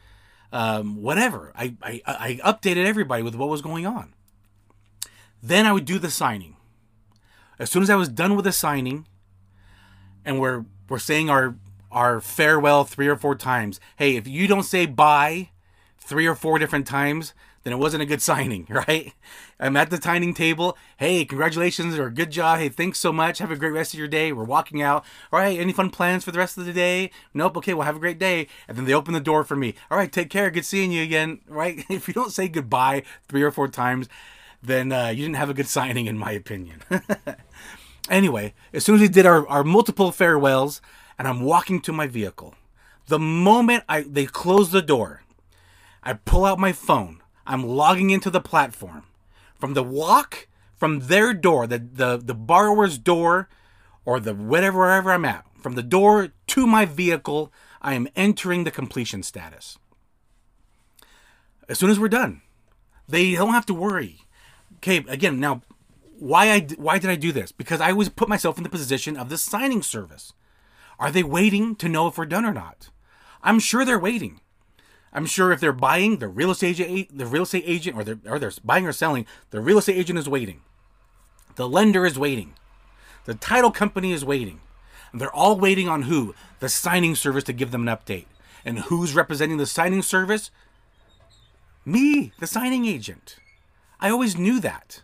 um, 0.52 1.02
whatever, 1.02 1.52
I, 1.56 1.76
I, 1.82 2.02
I 2.06 2.40
updated 2.44 2.86
everybody 2.86 3.24
with 3.24 3.36
what 3.36 3.50
was 3.50 3.62
going 3.62 3.86
on. 3.86 4.14
Then 5.42 5.66
I 5.66 5.74
would 5.74 5.86
do 5.86 6.00
the 6.00 6.12
signing. 6.12 6.56
As 7.60 7.70
soon 7.70 7.84
as 7.84 7.90
I 7.90 7.96
was 7.96 8.10
done 8.10 8.36
with 8.36 8.46
the 8.46 8.52
signing, 8.52 9.08
and 10.24 10.40
we're 10.40 10.66
we're 10.90 11.00
saying 11.00 11.30
our 11.30 11.56
our 11.92 12.20
farewell 12.20 12.84
three 12.84 13.08
or 13.08 13.16
four 13.16 13.36
times. 13.36 13.80
Hey, 13.96 14.16
if 14.16 14.28
you 14.28 14.48
don't 14.48 14.64
say 14.64 14.86
bye 14.86 15.50
three 15.98 16.28
or 16.28 16.36
four 16.36 16.60
different 16.60 16.86
times, 16.86 17.34
then 17.66 17.74
it 17.74 17.78
wasn't 17.78 18.04
a 18.04 18.06
good 18.06 18.22
signing, 18.22 18.68
right? 18.70 19.12
I'm 19.60 19.76
at 19.76 19.90
the 19.90 19.98
dining 19.98 20.36
table. 20.36 20.78
Hey, 20.98 21.26
congratulations 21.26 21.98
or 21.98 22.12
good 22.12 22.32
job. 22.32 22.60
Hey, 22.60 22.70
thanks 22.70 23.00
so 23.00 23.12
much. 23.12 23.40
Have 23.40 23.50
a 23.50 23.56
great 23.56 23.74
rest 23.74 23.94
of 23.94 23.98
your 23.98 24.08
day. 24.08 24.32
We're 24.32 24.44
walking 24.44 24.84
out. 24.84 25.04
All 25.34 25.40
right, 25.40 25.60
any 25.60 25.74
fun 25.74 25.90
plans 25.90 26.24
for 26.24 26.32
the 26.32 26.38
rest 26.38 26.60
of 26.60 26.66
the 26.66 26.74
day? 26.74 27.10
Nope. 27.34 27.58
Okay, 27.58 27.74
well, 27.74 27.88
have 27.88 27.96
a 27.96 28.00
great 28.00 28.20
day. 28.20 28.48
And 28.68 28.78
then 28.78 28.86
they 28.86 28.94
open 28.94 29.16
the 29.16 29.20
door 29.20 29.44
for 29.44 29.56
me. 29.56 29.74
All 29.90 29.98
right, 29.98 30.12
take 30.12 30.30
care. 30.30 30.52
Good 30.52 30.64
seeing 30.64 30.92
you 30.92 31.02
again, 31.02 31.42
right? 31.48 31.84
If 31.90 32.08
you 32.08 32.14
don't 32.14 32.32
say 32.32 32.48
goodbye 32.48 33.02
three 33.28 33.42
or 33.42 33.50
four 33.50 33.68
times, 33.68 34.08
then 34.62 34.92
uh, 34.92 35.08
you 35.08 35.24
didn't 35.24 35.38
have 35.38 35.50
a 35.50 35.56
good 35.56 35.68
signing, 35.68 36.06
in 36.06 36.20
my 36.20 36.32
opinion. 36.32 36.82
anyway, 38.10 38.54
as 38.74 38.86
soon 38.86 38.96
as 38.96 39.02
we 39.02 39.08
did 39.08 39.26
our, 39.26 39.48
our 39.48 39.64
multiple 39.64 40.12
farewells, 40.12 40.82
and 41.18 41.28
I'm 41.28 41.42
walking 41.42 41.82
to 41.82 41.92
my 41.92 42.06
vehicle, 42.06 42.54
the 43.08 43.20
moment 43.20 43.86
I 43.90 44.02
they 44.02 44.26
close 44.28 44.70
the 44.70 44.82
door, 44.84 45.24
I 46.04 46.14
pull 46.14 46.46
out 46.46 46.60
my 46.60 46.72
phone 46.72 47.22
I'm 47.46 47.64
logging 47.64 48.10
into 48.10 48.30
the 48.30 48.42
platform. 48.42 49.04
From 49.60 49.74
the 49.74 49.84
walk 49.84 50.48
from 50.76 51.08
their 51.08 51.34
door, 51.34 51.68
the, 51.68 51.80
the, 51.80 52.18
the 52.18 52.36
borrower's 52.36 52.98
door, 52.98 53.50
or 54.04 54.20
the 54.20 54.34
whatever 54.34 54.80
wherever 54.80 55.12
I'm 55.12 55.26
at, 55.26 55.46
from 55.60 55.74
the 55.74 55.84
door 55.84 56.30
to 56.48 56.68
my 56.68 56.86
vehicle, 56.86 57.52
I 57.82 57.94
am 57.94 58.08
entering 58.16 58.64
the 58.64 58.72
completion 58.72 59.24
status. 59.24 59.78
As 61.68 61.80
soon 61.80 61.90
as 61.90 62.00
we're 62.00 62.10
done, 62.10 62.42
they 63.08 63.34
don't 63.34 63.54
have 63.54 63.66
to 63.68 63.74
worry. 63.74 64.20
Okay, 64.78 65.04
again, 65.08 65.40
now 65.40 65.62
why 66.20 66.52
I 66.52 66.60
why 66.78 67.00
did 67.00 67.10
I 67.10 67.16
do 67.16 67.32
this? 67.32 67.52
Because 67.52 67.82
I 67.82 67.92
always 67.92 68.10
put 68.10 68.30
myself 68.30 68.58
in 68.58 68.64
the 68.64 68.70
position 68.70 69.18
of 69.18 69.30
the 69.30 69.38
signing 69.38 69.82
service. 69.82 70.34
Are 71.00 71.12
they 71.12 71.24
waiting 71.24 71.76
to 71.78 71.90
know 71.90 72.08
if 72.08 72.18
we're 72.18 72.26
done 72.26 72.46
or 72.46 72.54
not? 72.54 72.90
I'm 73.42 73.60
sure 73.60 73.84
they're 73.84 74.00
waiting. 74.00 74.40
I'm 75.16 75.26
sure 75.26 75.54
if 75.54 75.62
they're 75.62 75.72
buying, 75.72 76.18
the 76.18 76.28
real 76.28 76.52
estate 76.52 76.78
agent, 76.82 77.18
the 77.18 77.26
real 77.26 77.44
estate 77.44 77.64
agent, 77.66 77.96
or 77.96 78.04
they're, 78.04 78.20
or 78.26 78.38
they're 78.38 78.52
buying 78.66 78.86
or 78.86 78.92
selling, 78.92 79.26
the 79.50 79.62
real 79.62 79.78
estate 79.78 79.96
agent 79.96 80.20
is 80.20 80.28
waiting. 80.28 80.60
The 81.56 81.70
lender 81.70 82.06
is 82.06 82.20
waiting. 82.20 82.54
The 83.24 83.34
title 83.34 83.72
company 83.72 84.12
is 84.12 84.26
waiting. 84.26 84.60
And 85.14 85.22
they're 85.22 85.34
all 85.34 85.58
waiting 85.58 85.88
on 85.88 86.04
who? 86.04 86.36
The 86.60 86.68
signing 86.68 87.16
service 87.16 87.46
to 87.46 87.54
give 87.54 87.72
them 87.72 87.88
an 87.88 87.96
update. 87.98 88.26
And 88.66 88.80
who's 88.80 89.16
representing 89.16 89.58
the 89.58 89.66
signing 89.66 90.02
service? 90.02 90.52
Me, 91.86 92.34
the 92.40 92.48
signing 92.48 92.86
agent. 92.86 93.38
I 94.02 94.10
always 94.10 94.36
knew 94.38 94.60
that. 94.60 95.02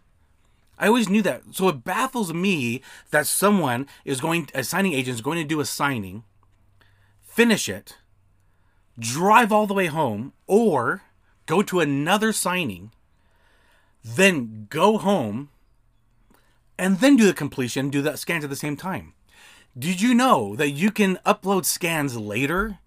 I 0.77 0.87
always 0.87 1.07
knew 1.07 1.21
that. 1.21 1.43
So 1.51 1.69
it 1.69 1.85
baffles 1.85 2.33
me 2.33 2.81
that 3.11 3.27
someone 3.27 3.87
is 4.03 4.19
going, 4.19 4.49
a 4.53 4.65
signing 4.65 4.91
agent 4.91 5.15
is 5.15 5.21
going 5.21 5.37
to 5.37 5.47
do 5.47 5.61
a 5.61 5.65
signing, 5.65 6.23
finish 7.21 7.69
it, 7.69 7.95
drive 8.97 9.51
all 9.51 9.67
the 9.67 9.73
way 9.73 9.87
home, 9.87 10.33
or 10.47 11.03
go 11.45 11.61
to 11.61 11.79
another 11.79 12.31
signing, 12.31 12.91
then 14.03 14.67
go 14.69 14.97
home, 14.97 15.49
and 16.77 16.99
then 16.99 17.15
do 17.15 17.25
the 17.25 17.33
completion, 17.33 17.89
do 17.89 18.01
the 18.01 18.15
scans 18.17 18.43
at 18.43 18.49
the 18.49 18.55
same 18.55 18.75
time. 18.75 19.13
Did 19.77 20.01
you 20.01 20.13
know 20.13 20.55
that 20.55 20.71
you 20.71 20.91
can 20.91 21.17
upload 21.25 21.65
scans 21.65 22.17
later? 22.17 22.79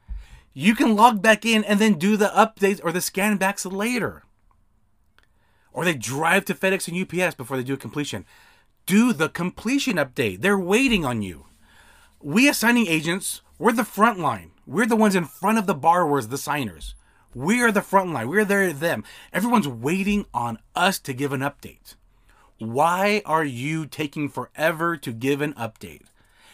You 0.52 0.74
can 0.74 0.94
log 0.94 1.22
back 1.22 1.46
in 1.46 1.64
and 1.64 1.80
then 1.80 1.94
do 1.94 2.16
the 2.16 2.28
updates 2.28 2.80
or 2.82 2.92
the 2.92 3.00
scan 3.00 3.36
backs 3.36 3.64
later. 3.64 4.22
Or 5.72 5.84
they 5.84 5.94
drive 5.94 6.44
to 6.46 6.54
FedEx 6.54 6.88
and 6.88 7.00
UPS 7.00 7.34
before 7.34 7.56
they 7.56 7.64
do 7.64 7.74
a 7.74 7.78
completion. 7.78 8.24
Do 8.86 9.12
the 9.12 9.28
completion 9.28 9.96
update. 9.96 10.40
They're 10.40 10.58
waiting 10.58 11.04
on 11.04 11.22
you. 11.22 11.46
We 12.20 12.48
assigning 12.48 12.86
agents, 12.86 13.42
we're 13.58 13.72
the 13.72 13.84
front 13.84 14.18
line. 14.18 14.50
We're 14.66 14.86
the 14.86 14.96
ones 14.96 15.14
in 15.14 15.24
front 15.24 15.58
of 15.58 15.66
the 15.66 15.74
borrowers, 15.74 16.28
the 16.28 16.38
signers. 16.38 16.94
We 17.34 17.62
are 17.62 17.72
the 17.72 17.82
front 17.82 18.12
line. 18.12 18.28
We're 18.28 18.44
there 18.44 18.72
them. 18.72 19.04
Everyone's 19.32 19.68
waiting 19.68 20.26
on 20.32 20.58
us 20.74 20.98
to 21.00 21.12
give 21.12 21.32
an 21.32 21.40
update. 21.40 21.96
Why 22.58 23.20
are 23.26 23.44
you 23.44 23.86
taking 23.86 24.28
forever 24.28 24.96
to 24.96 25.12
give 25.12 25.40
an 25.40 25.52
update? 25.54 26.02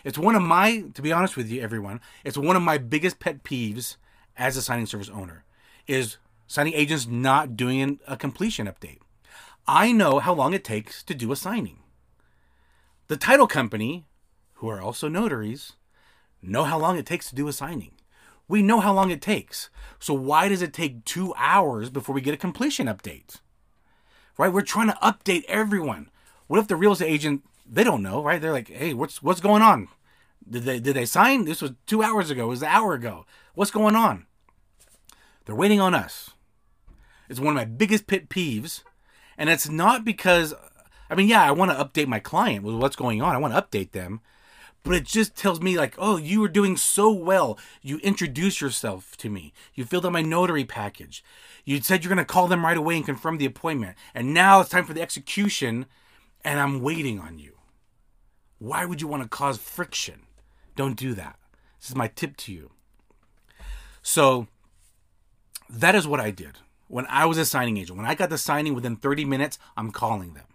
It's 0.02 0.18
one 0.18 0.34
of 0.34 0.42
my, 0.42 0.84
to 0.94 1.02
be 1.02 1.12
honest 1.12 1.36
with 1.36 1.50
you, 1.50 1.60
everyone, 1.60 2.00
it's 2.24 2.38
one 2.38 2.56
of 2.56 2.62
my 2.62 2.78
biggest 2.78 3.20
pet 3.20 3.44
peeves 3.44 3.96
as 4.36 4.56
a 4.56 4.62
signing 4.62 4.86
service 4.86 5.10
owner 5.10 5.44
is 5.86 6.16
signing 6.46 6.72
agents 6.72 7.06
not 7.06 7.56
doing 7.56 8.00
a 8.08 8.16
completion 8.16 8.66
update. 8.66 8.98
I 9.66 9.92
know 9.92 10.18
how 10.18 10.32
long 10.32 10.54
it 10.54 10.64
takes 10.64 11.02
to 11.04 11.14
do 11.14 11.30
a 11.30 11.36
signing. 11.36 11.80
The 13.08 13.16
title 13.16 13.46
company, 13.46 14.06
who 14.54 14.68
are 14.68 14.80
also 14.80 15.08
notaries, 15.08 15.74
know 16.42 16.64
how 16.64 16.78
long 16.78 16.96
it 16.96 17.06
takes 17.06 17.28
to 17.28 17.34
do 17.34 17.46
a 17.46 17.52
signing. 17.52 17.92
We 18.50 18.62
know 18.62 18.80
how 18.80 18.92
long 18.92 19.12
it 19.12 19.22
takes. 19.22 19.70
So 20.00 20.12
why 20.12 20.48
does 20.48 20.60
it 20.60 20.74
take 20.74 21.04
two 21.04 21.32
hours 21.36 21.88
before 21.88 22.16
we 22.16 22.20
get 22.20 22.34
a 22.34 22.36
completion 22.36 22.88
update? 22.88 23.36
Right? 24.36 24.52
We're 24.52 24.62
trying 24.62 24.88
to 24.88 24.98
update 25.00 25.44
everyone. 25.46 26.10
What 26.48 26.58
if 26.58 26.66
the 26.66 26.74
real 26.74 26.90
estate 26.90 27.06
agent 27.06 27.44
they 27.64 27.84
don't 27.84 28.02
know, 28.02 28.20
right? 28.24 28.42
They're 28.42 28.50
like, 28.50 28.68
hey, 28.68 28.92
what's 28.92 29.22
what's 29.22 29.40
going 29.40 29.62
on? 29.62 29.86
Did 30.48 30.64
they 30.64 30.80
did 30.80 30.96
they 30.96 31.06
sign? 31.06 31.44
This 31.44 31.62
was 31.62 31.74
two 31.86 32.02
hours 32.02 32.28
ago. 32.28 32.46
It 32.46 32.48
was 32.48 32.62
an 32.62 32.70
hour 32.70 32.92
ago. 32.92 33.24
What's 33.54 33.70
going 33.70 33.94
on? 33.94 34.26
They're 35.44 35.54
waiting 35.54 35.80
on 35.80 35.94
us. 35.94 36.30
It's 37.28 37.38
one 37.38 37.50
of 37.50 37.54
my 37.54 37.64
biggest 37.64 38.08
pit 38.08 38.28
peeves. 38.28 38.82
And 39.38 39.48
it's 39.48 39.68
not 39.68 40.04
because 40.04 40.54
I 41.08 41.14
mean, 41.14 41.28
yeah, 41.28 41.44
I 41.44 41.52
want 41.52 41.70
to 41.70 41.76
update 41.76 42.08
my 42.08 42.18
client 42.18 42.64
with 42.64 42.74
what's 42.74 42.96
going 42.96 43.22
on. 43.22 43.32
I 43.32 43.38
want 43.38 43.54
to 43.54 43.62
update 43.62 43.92
them 43.92 44.20
but 44.82 44.94
it 44.94 45.04
just 45.04 45.36
tells 45.36 45.60
me 45.60 45.76
like 45.76 45.94
oh 45.98 46.16
you 46.16 46.40
were 46.40 46.48
doing 46.48 46.76
so 46.76 47.10
well. 47.10 47.58
You 47.82 47.98
introduced 47.98 48.60
yourself 48.60 49.16
to 49.18 49.28
me. 49.28 49.52
You 49.74 49.84
filled 49.84 50.06
out 50.06 50.12
my 50.12 50.22
notary 50.22 50.64
package. 50.64 51.24
You 51.64 51.80
said 51.80 52.02
you're 52.02 52.14
going 52.14 52.24
to 52.24 52.32
call 52.32 52.48
them 52.48 52.64
right 52.64 52.76
away 52.76 52.96
and 52.96 53.04
confirm 53.04 53.38
the 53.38 53.46
appointment 53.46 53.96
and 54.14 54.34
now 54.34 54.60
it's 54.60 54.70
time 54.70 54.84
for 54.84 54.94
the 54.94 55.02
execution 55.02 55.86
and 56.44 56.58
i'm 56.58 56.80
waiting 56.80 57.20
on 57.20 57.38
you. 57.38 57.56
Why 58.58 58.84
would 58.84 59.00
you 59.00 59.08
want 59.08 59.22
to 59.22 59.28
cause 59.28 59.58
friction? 59.58 60.22
Don't 60.76 60.96
do 60.96 61.14
that. 61.14 61.38
This 61.80 61.90
is 61.90 61.96
my 61.96 62.08
tip 62.08 62.36
to 62.38 62.52
you. 62.52 62.70
So 64.02 64.46
that 65.68 65.94
is 65.94 66.06
what 66.06 66.20
i 66.20 66.30
did 66.30 66.58
when 66.88 67.06
i 67.06 67.26
was 67.26 67.38
a 67.38 67.44
signing 67.44 67.76
agent. 67.76 67.96
When 67.98 68.06
i 68.06 68.14
got 68.14 68.30
the 68.30 68.38
signing 68.38 68.74
within 68.74 68.96
30 68.96 69.24
minutes 69.24 69.58
i'm 69.76 69.90
calling 69.90 70.34
them. 70.34 70.46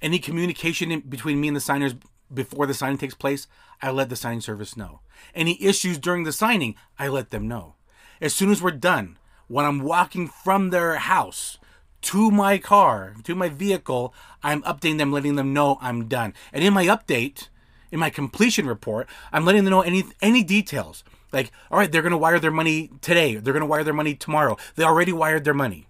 Any 0.00 0.18
communication 0.18 1.00
between 1.00 1.40
me 1.40 1.48
and 1.48 1.56
the 1.56 1.60
signers 1.60 1.94
before 2.32 2.66
the 2.66 2.74
signing 2.74 2.98
takes 2.98 3.14
place, 3.14 3.46
I 3.82 3.90
let 3.90 4.08
the 4.08 4.16
signing 4.16 4.40
service 4.40 4.76
know. 4.76 5.00
Any 5.34 5.62
issues 5.62 5.98
during 5.98 6.24
the 6.24 6.32
signing, 6.32 6.74
I 6.98 7.08
let 7.08 7.30
them 7.30 7.48
know. 7.48 7.74
As 8.20 8.34
soon 8.34 8.50
as 8.50 8.62
we're 8.62 8.72
done, 8.72 9.18
when 9.46 9.64
I'm 9.64 9.80
walking 9.80 10.28
from 10.28 10.70
their 10.70 10.96
house 10.96 11.58
to 12.02 12.30
my 12.30 12.58
car, 12.58 13.14
to 13.24 13.34
my 13.34 13.48
vehicle, 13.48 14.14
I'm 14.42 14.62
updating 14.62 14.98
them, 14.98 15.12
letting 15.12 15.36
them 15.36 15.52
know 15.52 15.78
I'm 15.80 16.06
done. 16.06 16.34
And 16.52 16.62
in 16.62 16.74
my 16.74 16.86
update, 16.86 17.48
in 17.90 17.98
my 17.98 18.10
completion 18.10 18.66
report, 18.66 19.08
I'm 19.32 19.44
letting 19.44 19.64
them 19.64 19.72
know 19.72 19.80
any 19.80 20.04
any 20.20 20.44
details. 20.44 21.02
Like, 21.32 21.50
all 21.70 21.78
right, 21.78 21.90
they're 21.90 22.02
gonna 22.02 22.18
wire 22.18 22.38
their 22.38 22.50
money 22.50 22.90
today. 23.00 23.36
They're 23.36 23.52
gonna 23.52 23.66
wire 23.66 23.84
their 23.84 23.94
money 23.94 24.14
tomorrow. 24.14 24.56
They 24.76 24.84
already 24.84 25.12
wired 25.12 25.44
their 25.44 25.54
money 25.54 25.87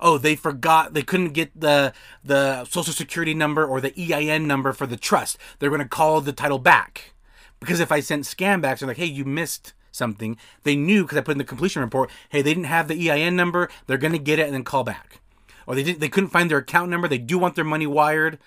oh 0.00 0.18
they 0.18 0.36
forgot 0.36 0.94
they 0.94 1.02
couldn't 1.02 1.32
get 1.32 1.58
the 1.58 1.92
the 2.22 2.64
social 2.64 2.92
security 2.92 3.34
number 3.34 3.64
or 3.64 3.80
the 3.80 3.94
EIN 3.98 4.46
number 4.46 4.72
for 4.72 4.86
the 4.86 4.96
trust. 4.96 5.38
They're 5.58 5.70
going 5.70 5.80
to 5.80 5.88
call 5.88 6.20
the 6.20 6.32
title 6.32 6.58
back. 6.58 7.12
Because 7.60 7.80
if 7.80 7.90
I 7.90 8.00
sent 8.00 8.26
scan 8.26 8.60
backs, 8.60 8.80
they're 8.80 8.88
like, 8.88 8.98
hey, 8.98 9.06
you 9.06 9.24
missed 9.24 9.72
something. 9.90 10.36
They 10.64 10.76
knew 10.76 11.02
because 11.02 11.16
I 11.16 11.22
put 11.22 11.32
in 11.32 11.38
the 11.38 11.44
completion 11.44 11.82
report, 11.82 12.10
hey, 12.28 12.42
they 12.42 12.52
didn't 12.52 12.64
have 12.64 12.88
the 12.88 13.10
EIN 13.10 13.36
number. 13.36 13.70
They're 13.86 13.96
going 13.96 14.12
to 14.12 14.18
get 14.18 14.38
it 14.38 14.46
and 14.46 14.54
then 14.54 14.64
call 14.64 14.84
back. 14.84 15.20
Or 15.66 15.74
they 15.74 15.82
didn't, 15.82 16.00
they 16.00 16.08
couldn't 16.08 16.30
find 16.30 16.50
their 16.50 16.58
account 16.58 16.90
number. 16.90 17.08
They 17.08 17.18
do 17.18 17.38
want 17.38 17.54
their 17.54 17.64
money 17.64 17.86
wired, 17.86 18.38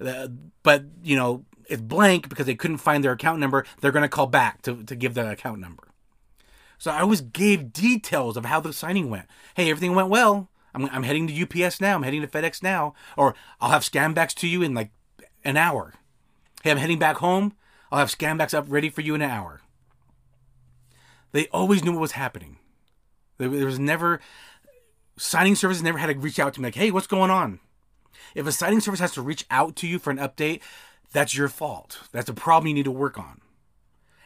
uh, 0.00 0.28
but 0.62 0.84
you 1.02 1.14
know 1.14 1.44
it's 1.68 1.80
blank 1.80 2.28
because 2.28 2.46
they 2.46 2.54
couldn't 2.54 2.78
find 2.78 3.04
their 3.04 3.12
account 3.12 3.38
number. 3.38 3.64
They're 3.80 3.92
going 3.92 4.02
to 4.02 4.08
call 4.08 4.26
back 4.26 4.62
to 4.62 4.82
to 4.82 4.96
give 4.96 5.14
the 5.14 5.30
account 5.30 5.60
number. 5.60 5.84
So 6.78 6.90
I 6.90 7.00
always 7.00 7.20
gave 7.20 7.72
details 7.72 8.36
of 8.36 8.44
how 8.44 8.60
the 8.60 8.72
signing 8.72 9.08
went. 9.08 9.26
Hey, 9.54 9.70
everything 9.70 9.94
went 9.94 10.08
well. 10.08 10.48
I'm, 10.74 10.86
I'm 10.86 11.02
heading 11.02 11.26
to 11.28 11.64
UPS 11.64 11.80
now. 11.80 11.94
I'm 11.94 12.02
heading 12.02 12.22
to 12.22 12.28
FedEx 12.28 12.62
now. 12.62 12.94
Or 13.16 13.34
I'll 13.60 13.70
have 13.70 13.82
scanbacks 13.82 14.34
to 14.34 14.48
you 14.48 14.62
in 14.62 14.74
like 14.74 14.90
an 15.44 15.56
hour. 15.56 15.94
Hey, 16.62 16.70
I'm 16.70 16.78
heading 16.78 16.98
back 16.98 17.16
home. 17.16 17.54
I'll 17.92 17.98
have 17.98 18.08
scanbacks 18.08 18.54
up 18.54 18.66
ready 18.68 18.90
for 18.90 19.00
you 19.00 19.14
in 19.14 19.22
an 19.22 19.30
hour. 19.30 19.60
They 21.32 21.46
always 21.48 21.84
knew 21.84 21.92
what 21.92 22.00
was 22.00 22.12
happening. 22.12 22.58
There, 23.38 23.48
there 23.48 23.66
was 23.66 23.78
never, 23.78 24.20
signing 25.16 25.54
services 25.54 25.82
never 25.82 25.98
had 25.98 26.06
to 26.06 26.18
reach 26.18 26.38
out 26.38 26.54
to 26.54 26.60
me 26.60 26.68
like, 26.68 26.74
hey, 26.76 26.90
what's 26.90 27.06
going 27.06 27.30
on? 27.30 27.60
If 28.34 28.46
a 28.46 28.52
signing 28.52 28.80
service 28.80 29.00
has 29.00 29.12
to 29.12 29.22
reach 29.22 29.44
out 29.50 29.76
to 29.76 29.86
you 29.86 29.98
for 29.98 30.10
an 30.10 30.18
update, 30.18 30.60
that's 31.12 31.36
your 31.36 31.48
fault. 31.48 32.00
That's 32.12 32.28
a 32.28 32.34
problem 32.34 32.68
you 32.68 32.74
need 32.74 32.84
to 32.84 32.90
work 32.90 33.18
on. 33.18 33.40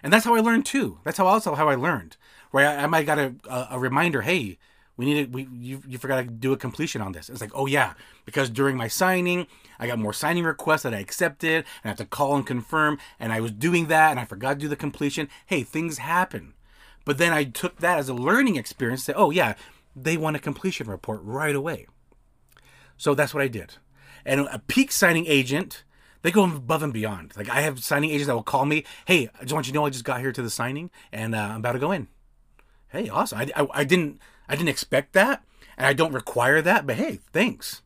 And 0.02 0.12
that's 0.12 0.24
how 0.24 0.34
I 0.34 0.40
learned 0.40 0.66
too. 0.66 0.98
That's 1.04 1.18
how 1.18 1.26
also 1.26 1.54
how 1.54 1.68
I 1.68 1.74
learned. 1.74 2.16
Where 2.50 2.66
I, 2.66 2.84
I 2.84 2.87
might 2.87 3.06
got 3.06 3.18
a, 3.18 3.34
a, 3.48 3.68
a 3.72 3.78
reminder, 3.78 4.22
hey, 4.22 4.58
we 4.98 5.06
needed 5.06 5.32
we 5.32 5.48
you, 5.52 5.80
you 5.87 5.96
forgot 5.96 6.16
to 6.16 6.24
do 6.24 6.52
a 6.52 6.56
completion 6.56 7.00
on 7.00 7.12
this. 7.12 7.30
It's 7.30 7.40
like 7.40 7.52
oh 7.54 7.66
yeah 7.66 7.94
because 8.26 8.50
during 8.50 8.76
my 8.76 8.88
signing 8.88 9.46
i 9.78 9.87
got 9.87 9.98
more 9.98 10.12
signing 10.12 10.44
requests 10.44 10.82
that 10.82 10.92
i 10.92 10.98
accepted 10.98 11.64
and 11.82 11.84
i 11.84 11.88
have 11.88 11.96
to 11.96 12.04
call 12.04 12.34
and 12.34 12.46
confirm 12.46 12.98
and 13.18 13.32
i 13.32 13.40
was 13.40 13.52
doing 13.52 13.87
that 13.87 14.11
and 14.11 14.20
i 14.20 14.26
forgot 14.26 14.54
to 14.54 14.58
do 14.58 14.68
the 14.68 14.76
completion. 14.76 15.30
Hey 15.46 15.62
things 15.62 15.98
happen. 15.98 16.52
But 17.06 17.16
then 17.16 17.32
i 17.32 17.44
took 17.44 17.78
that 17.78 17.98
as 17.98 18.08
a 18.11 18.14
learning 18.14 18.56
experience 18.56 19.04
say 19.04 19.14
oh 19.16 19.30
yeah 19.30 19.54
they 19.96 20.16
want 20.16 20.37
a 20.37 20.40
completion 20.40 20.88
report 20.88 21.20
right 21.22 21.54
away. 21.54 21.87
So 22.98 23.14
that's 23.14 23.32
what 23.32 23.42
i 23.42 23.48
did. 23.48 23.76
And 24.26 24.40
a 24.52 24.58
peak 24.58 24.92
signing 24.92 25.26
agent 25.26 25.84
they 26.22 26.32
go 26.32 26.42
above 26.42 26.82
and 26.82 26.92
beyond. 26.92 27.34
Like 27.37 27.48
i 27.48 27.61
have 27.61 27.84
signing 27.84 28.11
agents 28.11 28.26
that 28.26 28.34
will 28.34 28.42
call 28.42 28.66
me 28.66 28.84
hey 29.06 29.30
i 29.38 29.42
just 29.42 29.52
want 29.52 29.68
you 29.68 29.72
to 29.72 29.78
know 29.78 29.87
i 29.87 29.90
just 29.90 30.04
got 30.04 30.20
here 30.20 30.32
to 30.32 30.42
the 30.42 30.50
signing 30.50 30.90
and 31.12 31.37
uh, 31.37 31.38
i'm 31.38 31.61
about 31.61 31.72
to 31.72 31.78
go 31.78 31.92
in. 31.92 32.08
Hey 32.88 33.08
awesome. 33.08 33.38
I, 33.38 33.50
I, 33.54 33.66
I 33.72 33.84
didn't 33.84 34.18
I 34.48 34.56
didn't 34.56 34.70
expect 34.70 35.12
that, 35.12 35.44
and 35.76 35.87
I 35.87 35.92
don't 35.92 36.12
require 36.12 36.62
that. 36.62 36.87
But 36.87 36.96
hey, 36.96 37.20
thanks. 37.32 37.82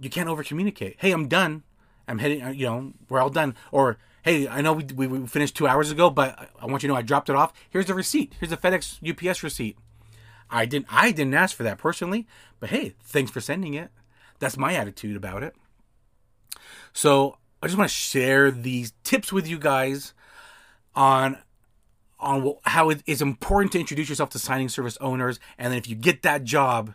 You 0.00 0.10
can't 0.10 0.28
over 0.28 0.42
communicate. 0.42 0.96
Hey, 0.98 1.12
I'm 1.12 1.28
done. 1.28 1.62
I'm 2.08 2.18
heading. 2.18 2.42
Uh, 2.42 2.50
you 2.50 2.66
know, 2.66 2.92
we're 3.08 3.20
all 3.20 3.30
done. 3.30 3.54
Or 3.72 3.98
hey, 4.22 4.48
I 4.48 4.60
know 4.60 4.72
we, 4.72 4.84
we, 4.84 5.06
we 5.06 5.26
finished 5.26 5.56
two 5.56 5.66
hours 5.66 5.90
ago, 5.90 6.10
but 6.10 6.50
I 6.60 6.66
want 6.66 6.82
you 6.82 6.88
to 6.88 6.94
know 6.94 6.98
I 6.98 7.02
dropped 7.02 7.30
it 7.30 7.36
off. 7.36 7.52
Here's 7.70 7.86
the 7.86 7.94
receipt. 7.94 8.34
Here's 8.38 8.50
the 8.50 8.56
FedEx 8.56 9.00
UPS 9.08 9.42
receipt. 9.42 9.78
I 10.50 10.66
didn't 10.66 10.86
I 10.90 11.10
didn't 11.10 11.34
ask 11.34 11.56
for 11.56 11.62
that 11.64 11.78
personally, 11.78 12.26
but 12.60 12.70
hey, 12.70 12.94
thanks 13.02 13.30
for 13.30 13.40
sending 13.40 13.74
it. 13.74 13.90
That's 14.38 14.56
my 14.56 14.74
attitude 14.74 15.16
about 15.16 15.42
it. 15.42 15.54
So 16.92 17.38
I 17.62 17.66
just 17.66 17.78
want 17.78 17.90
to 17.90 17.96
share 17.96 18.50
these 18.50 18.92
tips 19.02 19.32
with 19.32 19.48
you 19.48 19.58
guys 19.58 20.14
on 20.94 21.38
on 22.18 22.54
how 22.64 22.90
it 22.90 23.02
is 23.06 23.20
important 23.20 23.72
to 23.72 23.80
introduce 23.80 24.08
yourself 24.08 24.30
to 24.30 24.38
signing 24.38 24.68
service 24.68 24.96
owners, 25.00 25.38
and 25.58 25.72
then 25.72 25.78
if 25.78 25.88
you 25.88 25.94
get 25.94 26.22
that 26.22 26.44
job, 26.44 26.94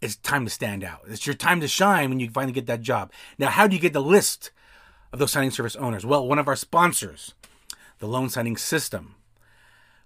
it's 0.00 0.16
time 0.16 0.44
to 0.44 0.50
stand 0.50 0.84
out. 0.84 1.00
It's 1.08 1.26
your 1.26 1.34
time 1.34 1.60
to 1.60 1.68
shine 1.68 2.10
when 2.10 2.20
you 2.20 2.30
finally 2.30 2.52
get 2.52 2.66
that 2.66 2.82
job. 2.82 3.12
Now, 3.38 3.48
how 3.48 3.66
do 3.66 3.74
you 3.74 3.80
get 3.80 3.92
the 3.92 4.02
list 4.02 4.50
of 5.12 5.18
those 5.18 5.32
signing 5.32 5.50
service 5.50 5.76
owners? 5.76 6.04
Well, 6.04 6.26
one 6.26 6.38
of 6.38 6.48
our 6.48 6.56
sponsors, 6.56 7.34
the 7.98 8.06
loan 8.06 8.28
signing 8.28 8.56
system. 8.56 9.14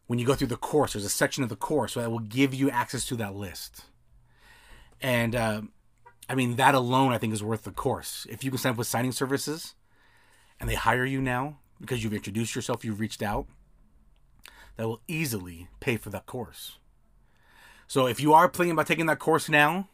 When 0.06 0.18
you 0.18 0.26
go 0.26 0.34
through 0.34 0.48
the 0.48 0.56
course, 0.56 0.94
there's 0.94 1.04
a 1.04 1.10
section 1.10 1.44
of 1.44 1.50
the 1.50 1.56
course 1.56 1.94
that 1.94 2.10
will 2.10 2.18
give 2.18 2.52
you 2.52 2.70
access 2.70 3.04
to 3.06 3.16
that 3.16 3.34
list. 3.34 3.84
And 5.00 5.36
uh, 5.36 5.62
I 6.28 6.34
mean, 6.34 6.56
that 6.56 6.74
alone, 6.74 7.12
I 7.12 7.18
think, 7.18 7.32
is 7.32 7.42
worth 7.42 7.64
the 7.64 7.70
course. 7.70 8.26
If 8.28 8.44
you 8.44 8.50
can 8.50 8.58
sign 8.58 8.72
up 8.72 8.78
with 8.78 8.86
signing 8.86 9.12
services 9.12 9.74
and 10.58 10.68
they 10.68 10.74
hire 10.74 11.04
you 11.04 11.20
now 11.20 11.58
because 11.80 12.02
you've 12.02 12.14
introduced 12.14 12.54
yourself, 12.54 12.84
you've 12.84 13.00
reached 13.00 13.22
out, 13.22 13.46
that 14.76 14.86
will 14.88 15.00
easily 15.08 15.68
pay 15.80 15.96
for 15.96 16.10
that 16.10 16.26
course. 16.26 16.78
So 17.86 18.06
if 18.06 18.20
you 18.20 18.32
are 18.32 18.48
planning 18.48 18.72
about 18.72 18.86
taking 18.86 19.06
that 19.06 19.18
course 19.18 19.48
now, 19.48 19.88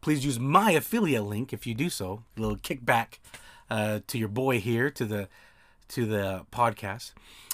please 0.00 0.24
use 0.24 0.38
my 0.38 0.70
affiliate 0.72 1.24
link 1.24 1.52
if 1.52 1.66
you 1.66 1.74
do 1.74 1.90
so. 1.90 2.22
A 2.36 2.40
little 2.40 2.56
kickback 2.56 3.18
uh, 3.68 4.00
to 4.06 4.18
your 4.18 4.28
boy 4.28 4.60
here 4.60 4.90
to 4.90 5.04
the 5.04 5.28
to 5.88 6.06
the 6.06 6.46
podcast. 6.52 7.12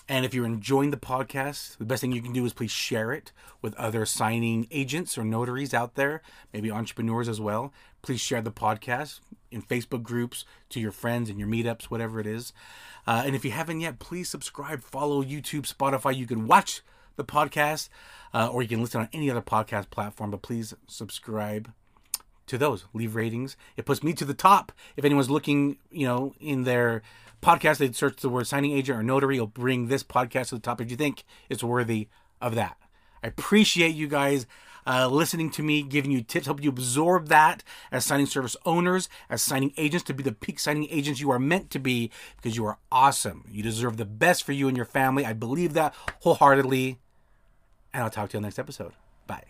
And 0.09 0.25
if 0.25 0.35
you're 0.35 0.47
enjoying 0.47 0.91
the 0.91 0.97
podcast, 0.97 1.79
the 1.79 1.85
best 1.85 2.01
thing 2.01 2.13
you 2.13 2.23
can 2.23 2.33
do 2.33 2.45
is 2.45 2.53
please 2.53 2.71
share 2.71 3.13
it 3.13 3.33
with 3.61 3.75
other 3.75 4.05
signing 4.05 4.67
agents 4.71 5.17
or 5.17 5.25
notaries 5.25 5.73
out 5.73 5.95
there, 5.95 6.23
maybe 6.53 6.71
entrepreneurs 6.71 7.29
as 7.29 7.41
well. 7.41 7.73
Please 8.03 8.21
share 8.21 8.43
the 8.43 8.51
podcast 8.51 9.21
in 9.53 9.63
Facebook 9.63 10.03
groups 10.03 10.45
to 10.71 10.81
your 10.81 10.93
friends 10.93 11.31
and 11.31 11.39
your 11.39 11.49
meetups, 11.49 11.85
whatever 11.85 12.19
it 12.21 12.27
is. 12.27 12.53
Uh, 13.07 13.23
and 13.25 13.35
if 13.35 13.45
you 13.45 13.51
haven't 13.51 13.81
yet, 13.81 13.99
please 13.99 14.29
subscribe, 14.29 14.83
follow 14.83 15.23
YouTube, 15.23 15.73
Spotify. 15.73 16.17
You 16.17 16.27
can 16.27 16.47
watch 16.47 16.83
the 17.17 17.25
podcast 17.25 17.89
uh, 18.35 18.49
or 18.49 18.63
you 18.63 18.69
can 18.69 18.81
listen 18.81 19.01
on 19.01 19.09
any 19.13 19.31
other 19.31 19.43
podcast 19.43 19.91
platform, 19.91 20.31
but 20.31 20.43
please 20.43 20.75
subscribe 20.87 21.71
to 22.47 22.59
those. 22.59 22.85
Leave 22.93 23.15
ratings. 23.15 23.57
It 23.77 23.85
puts 23.85 24.03
me 24.03 24.13
to 24.15 24.25
the 24.25 24.35
top. 24.35 24.73
If 24.97 25.05
anyone's 25.05 25.31
looking, 25.31 25.77
you 25.91 26.07
know, 26.07 26.35
in 26.41 26.65
their 26.65 27.03
podcast, 27.43 27.79
they'd 27.79 27.97
search 27.97 28.21
the 28.21 28.29
word 28.29 28.47
signing 28.47 28.73
agent 28.73 28.99
or 28.99 29.03
notary. 29.03 29.37
It'll 29.37 29.47
bring 29.47 29.89
this 29.89 30.03
podcast 30.03 30.49
to 30.49 30.57
the 30.57 30.61
top 30.61 30.81
if 30.81 30.91
you 30.91 30.97
think 30.97 31.25
it's 31.49 31.63
worthy 31.63 32.09
of 32.41 32.55
that. 32.55 32.77
I 33.23 33.29
appreciate 33.29 33.95
you 33.95 34.09
guys 34.09 34.47
uh, 34.87 35.09
listening 35.09 35.51
to 35.51 35.63
me, 35.63 35.83
giving 35.83 36.11
you 36.11 36.23
tips, 36.23 36.47
help 36.47 36.63
you 36.63 36.71
absorb 36.71 37.29
that 37.29 37.63
as 37.91 38.05
signing 38.05 38.27
service 38.27 38.57
owners, 38.65 39.09
as 39.29 39.43
signing 39.43 39.73
agents 39.77 40.05
to 40.05 40.15
be 40.15 40.23
the 40.23 40.33
peak 40.33 40.59
signing 40.59 40.89
agents 40.91 41.21
you 41.21 41.31
are 41.31 41.39
meant 41.39 41.71
to 41.71 41.79
be 41.79 42.11
because 42.37 42.57
you 42.57 42.65
are 42.65 42.79
awesome. 42.91 43.45
You 43.51 43.63
deserve 43.63 43.97
the 43.97 44.05
best 44.05 44.45
for 44.45 44.53
you 44.53 44.69
and 44.69 44.77
your 44.77 44.87
family. 44.87 45.25
I 45.25 45.33
believe 45.33 45.75
that 45.75 45.95
wholeheartedly. 46.21 46.99
And 47.93 48.03
I'll 48.03 48.11
talk 48.11 48.31
to 48.31 48.35
you 48.35 48.39
on 48.39 48.43
the 48.43 48.47
next 48.47 48.59
episode. 48.59 48.93
Bye. 49.27 49.45